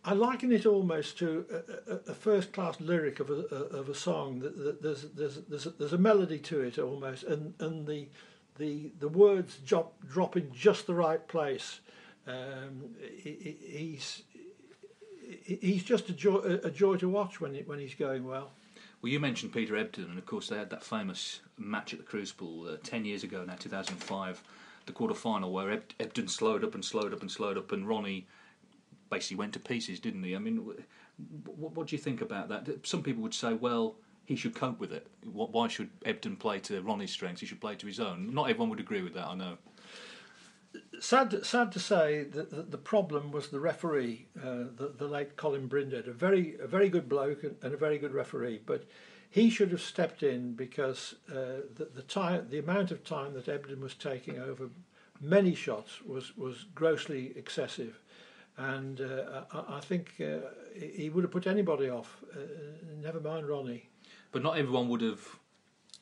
I 0.04 0.14
liken 0.14 0.52
it 0.52 0.66
almost 0.66 1.18
to 1.20 1.46
a, 1.88 2.12
a 2.12 2.14
first-class 2.14 2.82
lyric 2.82 3.20
of 3.20 3.30
a 3.30 3.34
of 3.34 3.90
a 3.90 3.96
song. 3.96 4.44
There's 4.82 5.04
there's 5.16 5.38
there's 5.48 5.66
a, 5.66 5.70
there's 5.72 5.94
a 5.94 5.98
melody 5.98 6.40
to 6.40 6.60
it 6.62 6.78
almost, 6.78 7.24
and 7.24 7.54
and 7.60 7.88
the 7.88 8.10
the 8.58 8.92
the 9.00 9.08
words 9.08 9.58
drop 9.66 9.94
drop 10.08 10.36
in 10.36 10.52
just 10.54 10.86
the 10.86 10.94
right 10.94 11.26
place. 11.28 11.80
Um, 12.28 12.96
he's 13.24 14.24
he's 15.44 15.84
just 15.84 16.10
a 16.10 16.14
joy 16.14 16.60
a 16.64 16.70
joy 16.70 16.98
to 16.98 17.08
watch 17.08 17.40
when 17.40 17.56
when 17.66 17.80
he's 17.80 17.96
going 17.96 18.26
well. 18.26 18.52
Well, 19.06 19.12
you 19.12 19.20
mentioned 19.20 19.54
Peter 19.54 19.78
Ebdon, 19.78 20.06
and 20.06 20.18
of 20.18 20.26
course 20.26 20.48
they 20.48 20.58
had 20.58 20.72
that 20.72 20.84
famous 20.84 21.42
match 21.60 21.94
at 21.94 22.00
the 22.00 22.06
Crucible 22.06 22.68
uh, 22.68 22.78
ten 22.82 23.06
years 23.06 23.24
ago 23.24 23.46
now, 23.46 23.54
2005, 23.54 24.44
the 24.88 24.92
quarter 24.94 25.14
final 25.14 25.52
where 25.52 25.70
Eb- 25.70 25.94
Ebdon 26.00 26.28
slowed 26.28 26.64
up 26.64 26.74
and 26.74 26.84
slowed 26.84 27.14
up 27.14 27.22
and 27.22 27.30
slowed 27.30 27.56
up, 27.56 27.72
and 27.72 27.88
Ronnie 27.88 28.26
basically 29.12 29.38
went 29.38 29.54
to 29.54 29.60
pieces, 29.60 30.00
didn't 30.00 30.24
he? 30.24 30.36
I 30.36 30.40
mean, 30.40 30.58
what 31.46 31.86
do 31.86 31.96
you 31.96 32.02
think 32.02 32.20
about 32.20 32.50
that? 32.50 32.88
Some 32.88 33.04
people 33.04 33.22
would 33.22 33.36
say, 33.36 33.54
well, 33.54 33.94
he 34.26 34.36
should 34.36 34.56
cope 34.56 34.80
with 34.80 34.92
it. 34.92 35.06
Why 35.24 35.68
should 35.68 35.92
Ebdon 36.04 36.38
play 36.38 36.58
to 36.62 36.82
Ronnie's 36.82 37.12
strengths? 37.12 37.42
He 37.42 37.46
should 37.46 37.62
play 37.62 37.76
to 37.76 37.86
his 37.86 38.00
own. 38.00 38.34
Not 38.34 38.50
everyone 38.50 38.72
would 38.72 38.80
agree 38.80 39.04
with 39.04 39.14
that, 39.14 39.28
I 39.28 39.36
know 39.36 39.60
sad, 41.00 41.46
sad 41.46 41.72
to 41.74 41.80
say 41.80 42.24
that 42.24 42.72
the, 42.72 42.78
problem 42.78 43.32
was 43.32 43.50
the 43.50 43.60
referee, 43.60 44.28
uh, 44.40 44.66
the, 44.76 44.94
the 44.98 45.08
late 45.08 45.38
Colin 45.38 45.68
Brinded, 45.68 46.08
a 46.08 46.14
very, 46.14 46.56
a 46.60 46.68
very 46.68 46.90
good 46.90 47.10
bloke 47.10 47.44
and, 47.44 47.56
and, 47.62 47.74
a 47.74 47.78
very 47.78 47.98
good 47.98 48.14
referee, 48.14 48.62
but 48.66 48.86
he 49.30 49.50
should 49.50 49.72
have 49.72 49.82
stepped 49.82 50.24
in 50.24 50.54
because 50.54 51.16
uh, 51.30 51.62
the, 51.76 51.90
the 51.94 52.02
time, 52.04 52.48
the 52.50 52.60
amount 52.60 52.92
of 52.92 53.04
time 53.04 53.34
that 53.34 53.50
Ebdon 53.50 53.82
was 53.82 53.94
taking 53.96 54.40
over 54.40 54.70
many 55.22 55.56
shots 55.56 56.02
was 56.02 56.36
was 56.38 56.66
grossly 56.76 57.34
excessive, 57.36 58.00
and 58.58 59.02
uh, 59.02 59.44
I, 59.52 59.78
I, 59.78 59.80
think 59.80 60.14
uh, 60.20 60.48
he 60.74 61.10
would 61.10 61.24
have 61.24 61.32
put 61.32 61.48
anybody 61.48 61.90
off. 61.90 62.24
Uh, 62.34 62.40
never 63.02 63.20
mind 63.20 63.48
Ronnie. 63.48 63.90
But 64.32 64.44
not 64.44 64.58
everyone 64.58 64.90
would 64.90 65.02
have 65.02 65.26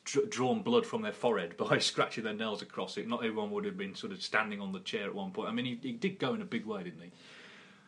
drawn 0.04 0.62
blood 0.62 0.86
from 0.86 1.02
their 1.02 1.12
forehead 1.12 1.56
by 1.58 1.78
scratching 1.78 2.24
their 2.24 2.34
nails 2.34 2.62
across 2.62 2.96
it. 2.96 3.08
Not 3.08 3.24
everyone 3.24 3.50
would 3.50 3.64
have 3.64 3.76
been 3.76 3.94
sort 3.94 4.12
of 4.12 4.22
standing 4.22 4.60
on 4.60 4.72
the 4.72 4.80
chair 4.80 5.06
at 5.06 5.14
one 5.14 5.30
point. 5.30 5.48
I 5.48 5.52
mean, 5.52 5.64
he, 5.64 5.78
he 5.82 5.92
did 5.92 6.18
go 6.18 6.34
in 6.34 6.42
a 6.42 6.46
big 6.46 6.66
way, 6.66 6.84
didn't 6.84 7.02
he? 7.02 7.12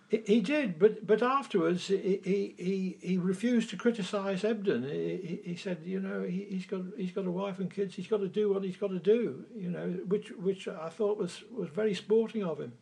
He, 0.09 0.23
he 0.35 0.41
did, 0.41 0.79
but 0.79 1.05
but 1.05 1.21
afterwards 1.21 1.89
he 1.89 2.55
he, 2.57 2.97
he 3.01 3.19
refused 3.19 3.71
to 3.71 3.77
criticise 3.77 4.45
Ebdon. 4.45 4.85
He, 4.85 5.41
he 5.45 5.57
said, 5.57 5.79
you 5.85 6.01
know, 6.01 6.23
he, 6.23 6.47
has 6.53 6.67
got 6.67 6.83
he's 6.97 7.11
got 7.11 7.27
a 7.27 7.31
wife 7.31 7.59
and 7.59 7.71
kids. 7.71 7.97
He's 7.97 8.07
got 8.07 8.19
to 8.19 8.29
do 8.29 8.53
what 8.53 8.63
he's 8.63 8.77
got 8.77 8.91
to 8.91 9.01
do. 9.01 9.45
You 9.57 9.71
know, 9.71 9.89
which 10.07 10.31
which 10.31 10.69
I 10.69 10.89
thought 10.91 11.19
was 11.19 11.43
was 11.51 11.69
very 11.71 11.95
sporting 11.95 12.45
of 12.45 12.61
him. 12.61 12.73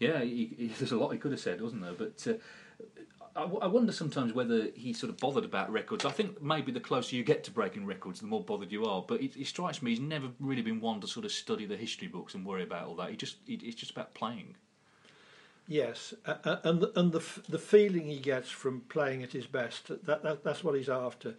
Yeah, 0.00 0.24
there's 0.78 0.90
a 0.90 0.96
lot 0.96 1.10
he 1.10 1.18
could 1.18 1.30
have 1.30 1.40
said, 1.40 1.60
wasn't 1.60 1.82
there? 1.82 1.92
But 1.92 2.26
uh, 2.26 2.34
I, 3.36 3.66
wonder 3.66 3.90
sometimes 3.90 4.32
whether 4.32 4.68
he 4.76 4.92
sort 4.92 5.10
of 5.10 5.18
bothered 5.18 5.44
about 5.44 5.72
records. 5.72 6.04
I 6.04 6.10
think 6.10 6.40
maybe 6.40 6.70
the 6.70 6.78
closer 6.78 7.16
you 7.16 7.24
get 7.24 7.42
to 7.44 7.50
breaking 7.50 7.84
records, 7.84 8.20
the 8.20 8.28
more 8.28 8.42
bothered 8.42 8.70
you 8.70 8.84
are. 8.86 9.04
But 9.06 9.20
it, 9.22 9.36
it 9.36 9.46
strikes 9.48 9.82
me 9.82 9.90
he's 9.90 10.00
never 10.00 10.28
really 10.38 10.62
been 10.62 10.80
one 10.80 11.00
to 11.00 11.08
sort 11.08 11.24
of 11.24 11.32
study 11.32 11.66
the 11.66 11.76
history 11.76 12.06
books 12.06 12.34
and 12.34 12.46
worry 12.46 12.62
about 12.62 12.86
all 12.86 12.94
that. 12.96 13.10
He 13.10 13.16
just 13.16 13.36
he, 13.44 13.54
it's 13.54 13.74
just 13.74 13.90
about 13.90 14.14
playing. 14.14 14.54
Yes, 15.66 16.14
uh, 16.26 16.56
and 16.62 16.80
the, 16.80 16.92
and 16.98 17.10
the 17.10 17.22
the 17.48 17.58
feeling 17.58 18.06
he 18.06 18.20
gets 18.20 18.50
from 18.50 18.82
playing 18.82 19.22
at 19.24 19.32
his 19.32 19.46
best 19.46 19.88
that, 19.88 20.22
that 20.22 20.44
that's 20.44 20.62
what 20.62 20.76
he's 20.76 20.88
after. 20.88 21.34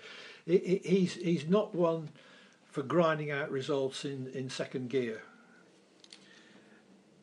He, 0.45 0.81
he's 0.83 1.13
he's 1.13 1.47
not 1.47 1.73
one 1.73 2.09
for 2.65 2.83
grinding 2.83 3.31
out 3.31 3.49
results 3.51 4.03
in, 4.03 4.27
in 4.33 4.49
second 4.49 4.89
gear. 4.89 5.21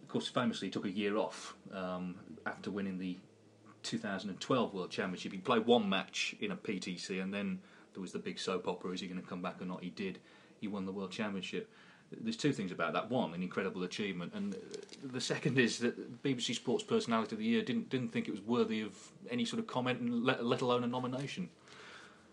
Of 0.03 0.09
course, 0.09 0.29
famously, 0.29 0.69
he 0.69 0.73
took 0.73 0.87
a 0.87 0.91
year 0.91 1.19
off 1.19 1.55
um, 1.75 2.15
after 2.47 2.71
winning 2.71 2.97
the 2.97 3.19
2012 3.83 4.75
World 4.75 4.91
Championship. 4.91 5.33
He 5.33 5.39
played 5.39 5.67
one 5.67 5.89
match 5.89 6.35
in 6.41 6.51
a 6.51 6.57
PTC, 6.57 7.23
and 7.23 7.33
then 7.33 7.61
there 7.95 8.01
was 8.01 8.13
the 8.13 8.19
big 8.19 8.39
soap 8.39 8.69
opera: 8.69 8.93
is 8.93 9.01
he 9.01 9.07
going 9.07 9.21
to 9.21 9.27
come 9.27 9.43
back 9.43 9.61
or 9.61 9.65
not? 9.65 9.83
He 9.83 9.91
did. 9.91 10.19
He 10.61 10.69
won 10.69 10.87
the 10.87 10.93
World 10.93 11.11
Championship. 11.11 11.71
There's 12.21 12.37
two 12.37 12.53
things 12.53 12.73
about 12.73 12.93
that. 12.93 13.11
One, 13.11 13.33
an 13.33 13.43
incredible 13.43 13.85
achievement, 13.85 14.33
and 14.35 14.55
the 15.03 15.21
second 15.21 15.59
is 15.59 15.79
that 15.79 16.23
BBC 16.23 16.55
Sports 16.55 16.85
Personality 16.85 17.35
of 17.35 17.39
the 17.39 17.47
Year 17.47 17.63
didn't 17.63 17.89
didn't 17.89 18.13
think 18.13 18.29
it 18.29 18.33
was 18.33 18.43
worthy 18.43 18.83
of 18.83 18.95
any 19.31 19.45
sort 19.45 19.61
of 19.61 19.67
comment, 19.67 20.09
let, 20.11 20.45
let 20.45 20.61
alone 20.61 20.85
a 20.85 20.87
nomination. 20.87 21.49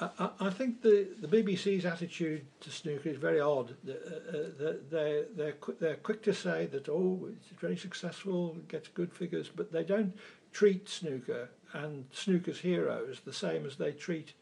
I, 0.01 0.29
I, 0.39 0.49
think 0.49 0.81
the, 0.81 1.09
the 1.19 1.27
BBC's 1.27 1.85
attitude 1.85 2.45
to 2.61 2.71
snooker 2.71 3.09
is 3.09 3.17
very 3.17 3.41
odd. 3.41 3.75
Uh, 3.87 3.91
uh, 3.91 4.71
they're, 4.89 5.25
they're, 5.35 5.55
they're 5.79 5.95
quick 5.95 6.23
to 6.23 6.33
say 6.33 6.67
that, 6.67 6.87
oh, 6.87 7.27
it's 7.29 7.49
very 7.59 7.75
successful, 7.75 8.55
gets 8.69 8.87
good 8.87 9.11
figures, 9.11 9.49
but 9.53 9.73
they 9.73 9.83
don't 9.83 10.17
treat 10.51 10.89
snooker 10.89 11.49
and 11.73 12.05
snooker's 12.11 12.59
heroes 12.59 13.21
the 13.25 13.33
same 13.33 13.65
as 13.65 13.75
they 13.75 13.91
treat 13.91 14.33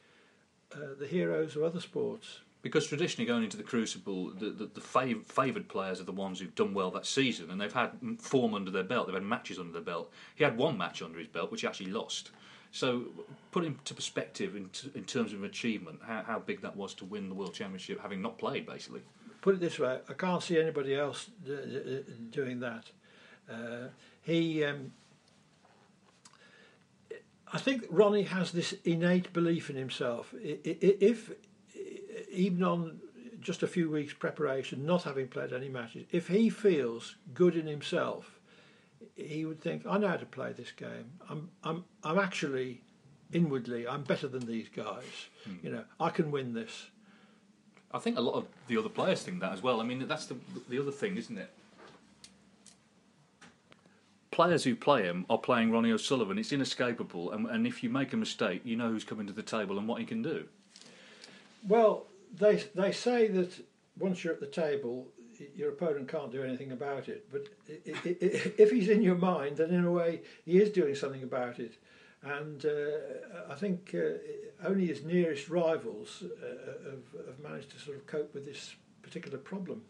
uh, 0.73 0.95
the 0.99 1.07
heroes 1.07 1.55
of 1.55 1.63
other 1.63 1.79
sports. 1.79 2.39
Because 2.61 2.87
traditionally, 2.87 3.27
going 3.27 3.43
into 3.43 3.55
the 3.55 3.63
Crucible, 3.63 4.31
the, 4.31 4.49
the, 4.49 4.65
the 4.65 4.81
fav- 4.81 5.25
favoured 5.27 5.69
players 5.69 6.01
are 6.01 6.05
the 6.05 6.11
ones 6.11 6.39
who've 6.39 6.55
done 6.55 6.73
well 6.73 6.91
that 6.91 7.05
season, 7.05 7.51
and 7.51 7.61
they've 7.61 7.71
had 7.71 7.91
form 8.19 8.53
under 8.53 8.71
their 8.71 8.83
belt. 8.83 9.07
They've 9.07 9.13
had 9.13 9.23
matches 9.23 9.59
under 9.59 9.71
their 9.71 9.81
belt. 9.81 10.11
He 10.35 10.43
had 10.43 10.57
one 10.57 10.77
match 10.77 11.01
under 11.01 11.19
his 11.19 11.27
belt, 11.27 11.51
which 11.51 11.61
he 11.61 11.67
actually 11.67 11.91
lost. 11.91 12.31
So, 12.71 13.05
put 13.51 13.63
into 13.63 13.93
perspective 13.93 14.55
in, 14.55 14.69
t- 14.69 14.91
in 14.95 15.05
terms 15.05 15.33
of 15.33 15.43
achievement, 15.43 15.99
how, 16.05 16.23
how 16.23 16.39
big 16.39 16.61
that 16.61 16.75
was 16.75 16.93
to 16.95 17.05
win 17.05 17.29
the 17.29 17.35
World 17.35 17.53
Championship, 17.53 18.01
having 18.01 18.21
not 18.21 18.37
played, 18.37 18.65
basically. 18.65 19.01
Put 19.41 19.55
it 19.55 19.61
this 19.61 19.79
way: 19.79 19.99
I 20.09 20.13
can't 20.13 20.43
see 20.43 20.59
anybody 20.59 20.95
else 20.95 21.29
d- 21.45 21.55
d- 21.55 22.03
doing 22.31 22.59
that. 22.59 22.91
Uh, 23.49 23.87
he 24.23 24.65
um, 24.65 24.91
I 27.53 27.59
think 27.59 27.85
Ronnie 27.89 28.23
has 28.23 28.51
this 28.51 28.73
innate 28.83 29.31
belief 29.33 29.69
in 29.69 29.75
himself. 29.75 30.33
If 30.63 31.31
even 32.29 32.63
on 32.63 32.99
just 33.39 33.63
a 33.63 33.67
few 33.67 33.89
weeks 33.89 34.13
preparation, 34.13 34.85
not 34.85 35.03
having 35.03 35.27
played 35.27 35.53
any 35.53 35.69
matches, 35.69 36.05
if 36.11 36.27
he 36.27 36.49
feels 36.49 37.15
good 37.33 37.55
in 37.55 37.65
himself, 37.65 38.39
he 39.15 39.45
would 39.45 39.61
think, 39.61 39.85
"I 39.85 39.97
know 39.97 40.09
how 40.09 40.17
to 40.17 40.25
play 40.25 40.51
this 40.53 40.71
game. 40.71 41.11
I'm, 41.29 41.49
I'm, 41.63 41.85
I'm 42.03 42.19
actually 42.19 42.81
inwardly, 43.31 43.87
I'm 43.87 44.03
better 44.03 44.27
than 44.27 44.45
these 44.45 44.69
guys. 44.69 45.29
Hmm. 45.45 45.55
You 45.63 45.71
know, 45.71 45.83
I 45.99 46.09
can 46.09 46.31
win 46.31 46.53
this." 46.53 46.87
I 47.91 47.99
think 47.99 48.17
a 48.17 48.21
lot 48.21 48.35
of 48.35 48.45
the 48.67 48.77
other 48.77 48.89
players 48.89 49.23
think 49.23 49.39
that 49.39 49.53
as 49.53 49.63
well. 49.63 49.79
I 49.79 49.85
mean, 49.85 50.05
that's 50.07 50.25
the 50.25 50.35
the 50.67 50.79
other 50.79 50.91
thing, 50.91 51.15
isn't 51.15 51.37
it? 51.37 51.49
Players 54.37 54.63
who 54.63 54.75
play 54.75 55.01
him 55.01 55.25
are 55.31 55.39
playing 55.39 55.71
Ronnie 55.71 55.91
O'Sullivan. 55.91 56.37
It's 56.37 56.53
inescapable, 56.53 57.31
and, 57.31 57.47
and 57.47 57.65
if 57.65 57.81
you 57.81 57.89
make 57.89 58.13
a 58.13 58.17
mistake, 58.17 58.61
you 58.63 58.75
know 58.75 58.89
who's 58.91 59.03
coming 59.03 59.25
to 59.25 59.33
the 59.33 59.41
table 59.41 59.79
and 59.79 59.87
what 59.87 59.99
he 59.99 60.05
can 60.05 60.21
do. 60.21 60.45
Well, 61.67 62.05
they 62.41 62.63
they 62.75 62.91
say 62.91 63.27
that 63.29 63.51
once 63.97 64.23
you're 64.23 64.35
at 64.35 64.39
the 64.39 64.45
table, 64.67 65.07
your 65.55 65.69
opponent 65.69 66.07
can't 66.07 66.31
do 66.31 66.43
anything 66.43 66.71
about 66.71 67.09
it. 67.09 67.27
But 67.31 67.47
if 67.65 68.69
he's 68.69 68.89
in 68.89 69.01
your 69.01 69.15
mind, 69.15 69.57
then 69.57 69.71
in 69.71 69.83
a 69.83 69.91
way 69.91 70.21
he 70.45 70.59
is 70.61 70.69
doing 70.69 70.93
something 70.93 71.23
about 71.23 71.57
it. 71.59 71.73
and 72.21 72.63
uh, 72.65 73.53
I 73.53 73.55
think 73.55 73.95
uh, 73.95 74.67
only 74.69 74.85
his 74.85 75.03
nearest 75.03 75.49
rivals 75.49 76.23
uh, 76.23 76.91
have, 76.91 77.27
have 77.27 77.39
managed 77.39 77.71
to 77.71 77.79
sort 77.79 77.97
of 77.97 78.05
cope 78.05 78.33
with 78.35 78.45
this 78.45 78.75
particular 79.01 79.39
problem. 79.39 79.81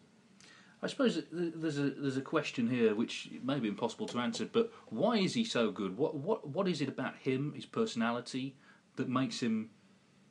I 0.81 0.87
suppose 0.87 1.23
there's 1.31 1.79
a 1.79 1.89
there's 1.89 2.17
a 2.17 2.21
question 2.21 2.69
here 2.69 2.93
which 2.93 3.29
may 3.43 3.59
be 3.59 3.67
impossible 3.67 4.07
to 4.07 4.19
answer, 4.19 4.45
but 4.45 4.71
why 4.87 5.17
is 5.17 5.33
he 5.33 5.43
so 5.43 5.71
good? 5.71 5.97
What 5.97 6.15
what 6.15 6.47
what 6.47 6.67
is 6.67 6.81
it 6.81 6.89
about 6.89 7.15
him, 7.17 7.53
his 7.53 7.65
personality, 7.65 8.55
that 8.95 9.09
makes 9.09 9.39
him 9.39 9.71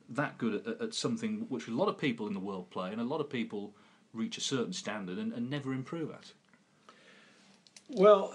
that 0.09 0.37
good 0.37 0.65
at, 0.65 0.81
at 0.81 0.93
something 0.93 1.45
which 1.49 1.67
a 1.67 1.71
lot 1.71 1.89
of 1.89 1.97
people 1.97 2.27
in 2.27 2.33
the 2.33 2.39
world 2.39 2.69
play, 2.69 2.91
and 2.91 3.01
a 3.01 3.03
lot 3.03 3.19
of 3.19 3.29
people 3.29 3.75
reach 4.13 4.37
a 4.37 4.41
certain 4.41 4.73
standard 4.73 5.17
and, 5.17 5.33
and 5.33 5.49
never 5.49 5.73
improve 5.73 6.11
at? 6.11 6.31
Well, 7.89 8.33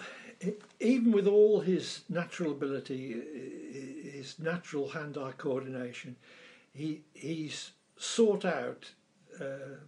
even 0.80 1.12
with 1.12 1.26
all 1.26 1.60
his 1.60 2.02
natural 2.08 2.52
ability, 2.52 3.12
his 4.12 4.38
natural 4.38 4.88
hand-eye 4.90 5.32
coordination, 5.38 6.16
he 6.72 7.02
he's 7.14 7.72
sought 7.96 8.44
out 8.44 8.92
uh, 9.40 9.78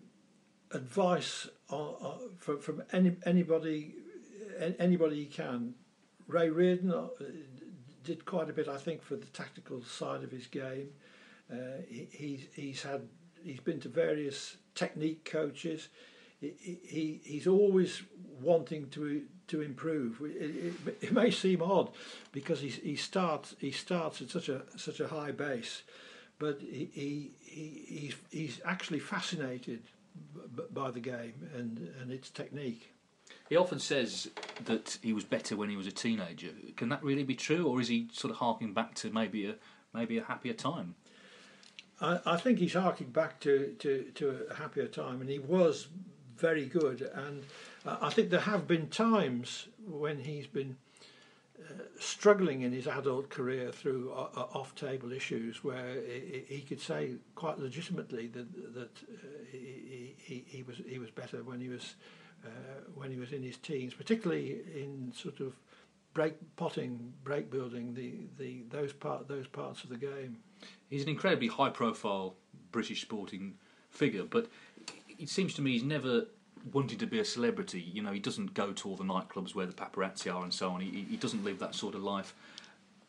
advice 0.70 1.48
from, 2.38 2.60
from 2.60 2.82
any, 2.92 3.16
anybody 3.26 3.94
anybody 4.78 5.16
he 5.16 5.26
can. 5.26 5.74
Ray 6.26 6.48
Reardon 6.48 6.92
uh, 6.92 7.08
did 8.02 8.24
quite 8.24 8.48
a 8.48 8.52
bit, 8.52 8.68
I 8.68 8.76
think, 8.76 9.02
for 9.02 9.16
the 9.16 9.26
tactical 9.26 9.82
side 9.82 10.22
of 10.22 10.30
his 10.30 10.46
game. 10.46 10.88
Uh, 11.52 11.82
he, 11.88 12.08
he's 12.10 12.46
he's 12.54 12.82
had 12.82 13.02
he's 13.42 13.60
been 13.60 13.80
to 13.80 13.88
various 13.88 14.56
technique 14.74 15.24
coaches. 15.30 15.88
He, 16.40 16.78
he 16.82 17.20
he's 17.24 17.46
always 17.46 18.02
wanting 18.40 18.88
to 18.90 19.22
to 19.48 19.60
improve. 19.60 20.20
It, 20.22 20.74
it, 20.86 20.98
it, 21.02 21.12
may 21.12 21.30
seem 21.30 21.62
odd 21.62 21.90
because 22.32 22.60
he, 22.60 22.68
he 22.68 22.96
starts 22.96 23.54
he 23.58 23.70
starts 23.70 24.22
at 24.22 24.30
such 24.30 24.48
a 24.48 24.62
such 24.76 25.00
a 25.00 25.08
high 25.08 25.32
base, 25.32 25.82
but 26.38 26.60
he, 26.60 26.90
he, 26.92 27.30
he 27.40 27.84
he's 27.86 28.14
he's 28.30 28.60
actually 28.64 29.00
fascinated 29.00 29.82
by 30.70 30.90
the 30.90 31.00
game 31.00 31.48
and 31.56 31.90
and 32.00 32.10
its 32.12 32.30
technique. 32.30 32.92
He 33.48 33.56
often 33.56 33.78
says 33.78 34.28
that 34.64 34.98
he 35.02 35.12
was 35.12 35.24
better 35.24 35.56
when 35.56 35.70
he 35.70 35.76
was 35.76 35.86
a 35.86 35.92
teenager. 35.92 36.50
Can 36.76 36.88
that 36.90 37.02
really 37.02 37.24
be 37.24 37.34
true, 37.34 37.66
or 37.66 37.80
is 37.80 37.88
he 37.88 38.08
sort 38.12 38.30
of 38.30 38.38
harking 38.38 38.72
back 38.72 38.94
to 38.96 39.10
maybe 39.10 39.46
a 39.46 39.54
maybe 39.92 40.18
a 40.18 40.24
happier 40.24 40.52
time? 40.54 40.94
I, 42.00 42.20
I 42.26 42.36
think 42.36 42.58
he's 42.58 42.74
harking 42.74 43.10
back 43.10 43.40
to, 43.40 43.74
to, 43.78 44.10
to 44.14 44.46
a 44.50 44.54
happier 44.54 44.86
time, 44.86 45.20
and 45.20 45.30
he 45.30 45.38
was 45.38 45.88
very 46.36 46.66
good. 46.66 47.02
And 47.14 47.44
I 47.86 48.10
think 48.10 48.30
there 48.30 48.40
have 48.40 48.66
been 48.66 48.88
times 48.88 49.68
when 49.86 50.18
he's 50.20 50.46
been 50.46 50.76
uh, 50.76 50.83
struggling 51.98 52.62
in 52.62 52.72
his 52.72 52.86
adult 52.86 53.30
career 53.30 53.70
through 53.70 54.12
uh, 54.12 54.28
uh 54.36 54.46
off-table 54.54 55.12
issues, 55.12 55.62
where 55.62 55.94
he, 56.48 56.60
could 56.60 56.80
say 56.80 57.14
quite 57.34 57.58
legitimately 57.58 58.26
that 58.28 58.74
that 58.74 58.90
uh, 59.08 59.16
he, 59.50 60.14
he, 60.18 60.44
he, 60.46 60.62
was 60.62 60.80
he 60.86 60.98
was 60.98 61.10
better 61.10 61.42
when 61.42 61.60
he 61.60 61.68
was 61.68 61.94
uh, 62.44 62.48
when 62.94 63.10
he 63.10 63.18
was 63.18 63.32
in 63.32 63.42
his 63.42 63.56
teens, 63.56 63.94
particularly 63.94 64.60
in 64.74 65.12
sort 65.14 65.40
of 65.40 65.54
break 66.12 66.34
potting, 66.56 67.12
break 67.24 67.50
building, 67.50 67.94
the, 67.94 68.12
the 68.38 68.62
those 68.70 68.92
part 68.92 69.28
those 69.28 69.46
parts 69.46 69.84
of 69.84 69.90
the 69.90 69.96
game. 69.96 70.38
He's 70.88 71.02
an 71.02 71.08
incredibly 71.08 71.48
high-profile 71.48 72.34
British 72.70 73.02
sporting 73.02 73.54
figure, 73.90 74.24
but 74.24 74.48
it 75.18 75.28
seems 75.28 75.54
to 75.54 75.62
me 75.62 75.72
he's 75.72 75.82
never 75.82 76.26
wanting 76.72 76.98
to 76.98 77.06
be 77.06 77.18
a 77.18 77.24
celebrity. 77.24 77.80
You 77.80 78.02
know, 78.02 78.12
he 78.12 78.20
doesn't 78.20 78.54
go 78.54 78.72
to 78.72 78.88
all 78.88 78.96
the 78.96 79.04
nightclubs 79.04 79.54
where 79.54 79.66
the 79.66 79.72
paparazzi 79.72 80.34
are 80.34 80.42
and 80.42 80.52
so 80.52 80.70
on. 80.70 80.80
He, 80.80 81.06
he 81.08 81.16
doesn't 81.16 81.44
live 81.44 81.58
that 81.58 81.74
sort 81.74 81.94
of 81.94 82.02
life. 82.02 82.34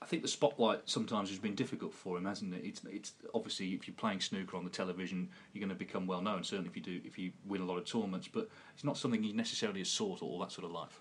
I 0.02 0.06
think 0.08 0.22
the 0.22 0.28
spotlight 0.28 0.82
sometimes 0.86 1.30
has 1.30 1.40
been 1.40 1.56
difficult 1.56 1.94
for 1.94 2.18
him, 2.18 2.26
hasn't 2.26 2.54
it? 2.54 2.64
It's, 2.64 2.82
it's 2.92 3.14
obviously 3.34 3.70
if 3.74 3.88
you're 3.88 3.96
playing 3.96 4.22
snooker 4.22 4.56
on 4.56 4.64
the 4.64 4.70
television, 4.70 5.30
you're 5.54 5.62
going 5.62 5.70
to 5.70 5.76
become 5.76 6.06
well 6.06 6.22
known. 6.22 6.44
Certainly 6.44 6.70
if 6.70 6.76
you 6.76 6.84
do, 6.84 7.02
if 7.04 7.18
you 7.18 7.32
win 7.48 7.62
a 7.62 7.66
lot 7.66 7.78
of 7.78 7.86
tournaments, 7.86 8.30
but 8.32 8.50
it's 8.74 8.84
not 8.84 8.98
something 8.98 9.24
he 9.24 9.34
necessarily 9.34 9.80
has 9.80 9.90
sought 9.90 10.22
all 10.22 10.38
that 10.40 10.52
sort 10.52 10.66
of 10.66 10.72
life. 10.72 11.00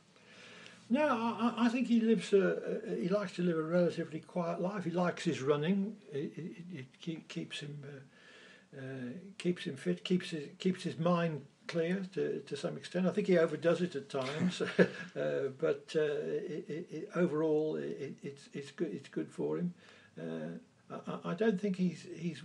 No, 0.88 1.06
I, 1.06 1.66
I 1.66 1.68
think 1.68 1.88
he 1.88 2.00
lives. 2.00 2.32
A, 2.32 2.80
he 2.98 3.08
likes 3.08 3.32
to 3.36 3.42
live 3.42 3.58
a 3.58 3.62
relatively 3.62 4.20
quiet 4.20 4.60
life. 4.60 4.84
He 4.84 4.90
likes 4.90 5.24
his 5.24 5.42
running. 5.42 5.96
It, 6.12 6.32
it, 6.36 6.88
it 7.04 7.28
keeps 7.28 7.60
him 7.60 7.84
uh, 7.84 8.78
uh, 8.78 9.12
keeps 9.38 9.64
him 9.64 9.76
fit. 9.76 10.04
keeps 10.04 10.30
his 10.30 10.48
keeps 10.58 10.82
his 10.82 10.98
mind 10.98 11.42
clear 11.66 12.02
to, 12.14 12.40
to 12.40 12.56
some 12.56 12.76
extent. 12.76 13.06
I 13.06 13.10
think 13.10 13.26
he 13.26 13.38
overdoes 13.38 13.80
it 13.80 13.96
at 13.96 14.08
times, 14.08 14.60
uh, 14.78 15.48
but 15.58 15.92
uh, 15.96 16.00
it, 16.00 16.64
it, 16.68 16.86
it, 16.90 17.08
overall 17.14 17.76
it's 17.76 18.48
it's 18.52 18.70
good. 18.70 18.92
It's 18.92 19.08
good 19.08 19.30
for 19.30 19.58
him. 19.58 19.74
Uh, 20.20 20.58
I, 21.06 21.30
I, 21.30 21.34
don't 21.34 21.60
think 21.60 21.76
he's 21.76 22.06
he's 22.16 22.42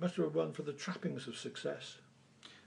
much 0.00 0.18
of 0.18 0.24
a 0.24 0.28
one 0.28 0.52
for 0.52 0.62
the 0.62 0.72
trappings 0.72 1.26
of 1.26 1.36
success. 1.36 1.98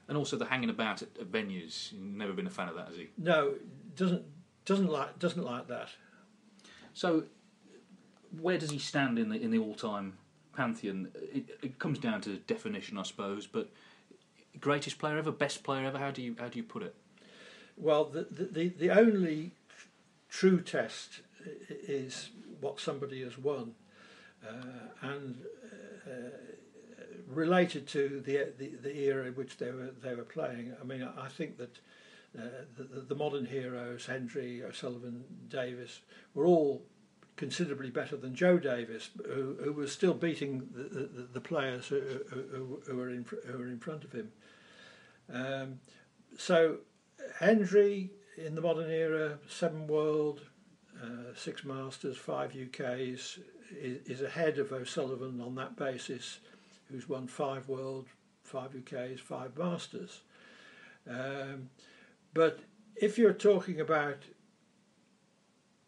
And 0.08 0.18
also 0.18 0.38
the 0.38 0.46
hanging 0.46 0.70
about 0.70 1.02
at, 1.02 1.10
at 1.20 1.30
venues. 1.30 1.92
never 2.00 2.32
been 2.32 2.48
a 2.48 2.52
fan 2.52 2.70
of 2.70 2.76
that, 2.76 2.88
has 2.88 2.96
he? 2.96 3.10
No, 3.18 3.56
doesn't 3.96 4.24
doesn't 4.66 4.88
like 4.88 5.20
doesn't 5.20 5.44
like 5.44 5.68
that. 5.68 5.90
So, 6.94 7.26
where 8.40 8.58
does 8.58 8.72
he 8.72 8.80
stand 8.80 9.20
in 9.20 9.30
the 9.30 9.42
in 9.42 9.52
the 9.52 9.60
all 9.60 9.76
time 9.76 10.18
pantheon? 10.56 11.10
It, 11.34 11.50
it 11.62 11.80
comes 11.80 12.00
down 12.00 12.22
to 12.22 12.38
definition, 12.38 12.98
I 12.98 13.04
suppose, 13.04 13.48
but 13.48 13.70
greatest 14.60 15.00
player 15.00 15.18
ever, 15.18 15.32
best 15.32 15.64
player 15.64 15.86
ever? 15.86 15.98
How 15.98 16.12
do 16.12 16.22
you 16.22 16.36
how 16.40 16.48
do 16.48 16.58
you 16.58 16.64
put 16.64 16.84
it? 16.84 16.96
Well, 17.76 18.06
the 18.06 18.28
the, 18.30 18.70
the 18.70 18.92
only 18.92 19.52
true 20.30 20.62
test 20.62 21.22
is 21.70 22.30
what 22.60 22.80
somebody 22.80 23.24
has 23.24 23.38
won, 23.38 23.74
uh, 24.46 24.90
and 25.02 25.38
uh, 26.06 26.12
related 27.28 27.88
to 27.88 28.22
the, 28.26 28.54
the, 28.58 28.70
the 28.82 28.98
era 28.98 29.26
in 29.26 29.34
which 29.34 29.58
they 29.58 29.72
were 29.72 29.92
they 30.02 30.16
were 30.16 30.24
playing. 30.24 30.74
I 30.82 30.84
mean, 30.84 31.08
I 31.18 31.30
think 31.30 31.58
that. 31.58 31.80
Uh, 32.38 32.66
the, 32.78 33.02
the 33.02 33.16
modern 33.16 33.46
heroes, 33.46 34.06
Hendry, 34.06 34.62
O'Sullivan, 34.62 35.24
Davis, 35.50 36.02
were 36.36 36.46
all 36.46 36.84
considerably 37.38 37.90
better 37.90 38.18
than 38.18 38.36
Joe 38.36 38.58
Davis, 38.58 39.12
who, 39.26 39.56
who 39.64 39.72
was 39.72 39.92
still 39.92 40.16
beating 40.16 40.68
the, 40.74 40.84
the, 40.84 41.28
the 41.34 41.42
players 41.42 41.88
who, 41.88 42.02
who, 42.30 42.82
who, 42.86 42.96
were 42.98 43.10
in, 43.10 43.26
who 43.46 43.58
were 43.58 43.68
in 43.68 43.80
front 43.80 44.04
of 44.04 44.12
him. 44.12 44.32
Um, 45.32 45.80
so 46.38 46.78
Hendry 47.40 48.12
in 48.38 48.56
the 48.56 48.62
modern 48.62 48.90
era, 48.90 49.40
seven 49.48 49.88
world, 49.88 50.42
uh, 51.02 51.34
six 51.36 51.64
masters, 51.64 52.18
five 52.18 52.54
UKs, 52.54 53.40
is, 53.72 54.00
is, 54.06 54.22
ahead 54.22 54.60
of 54.60 54.72
O'Sullivan 54.72 55.42
on 55.42 55.56
that 55.56 55.76
basis, 55.76 56.40
who's 56.90 57.10
won 57.10 57.28
five 57.28 57.68
world, 57.68 58.06
five 58.44 58.72
UKs, 58.72 59.20
five 59.20 59.58
masters. 59.58 60.22
Um, 61.10 61.70
but 62.34 62.60
if 62.96 63.18
you're 63.18 63.34
talking 63.34 63.82
about 63.82 64.18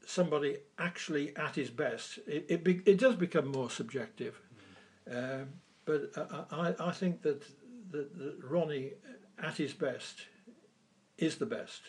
somebody 0.05 0.57
actually 0.77 1.35
at 1.37 1.55
his 1.55 1.69
best, 1.69 2.19
it, 2.27 2.45
it, 2.49 2.63
be, 2.63 2.81
it 2.85 2.97
does 2.97 3.15
become 3.15 3.47
more 3.47 3.69
subjective. 3.69 4.39
Mm. 5.07 5.41
Um, 5.41 5.47
but 5.85 6.11
I, 6.17 6.55
I, 6.55 6.89
I 6.89 6.91
think 6.91 7.21
that, 7.21 7.43
that, 7.91 8.17
that 8.17 8.35
Ronnie 8.43 8.91
at 9.41 9.57
his 9.57 9.73
best, 9.73 10.25
is 11.17 11.37
the 11.37 11.45
best. 11.45 11.81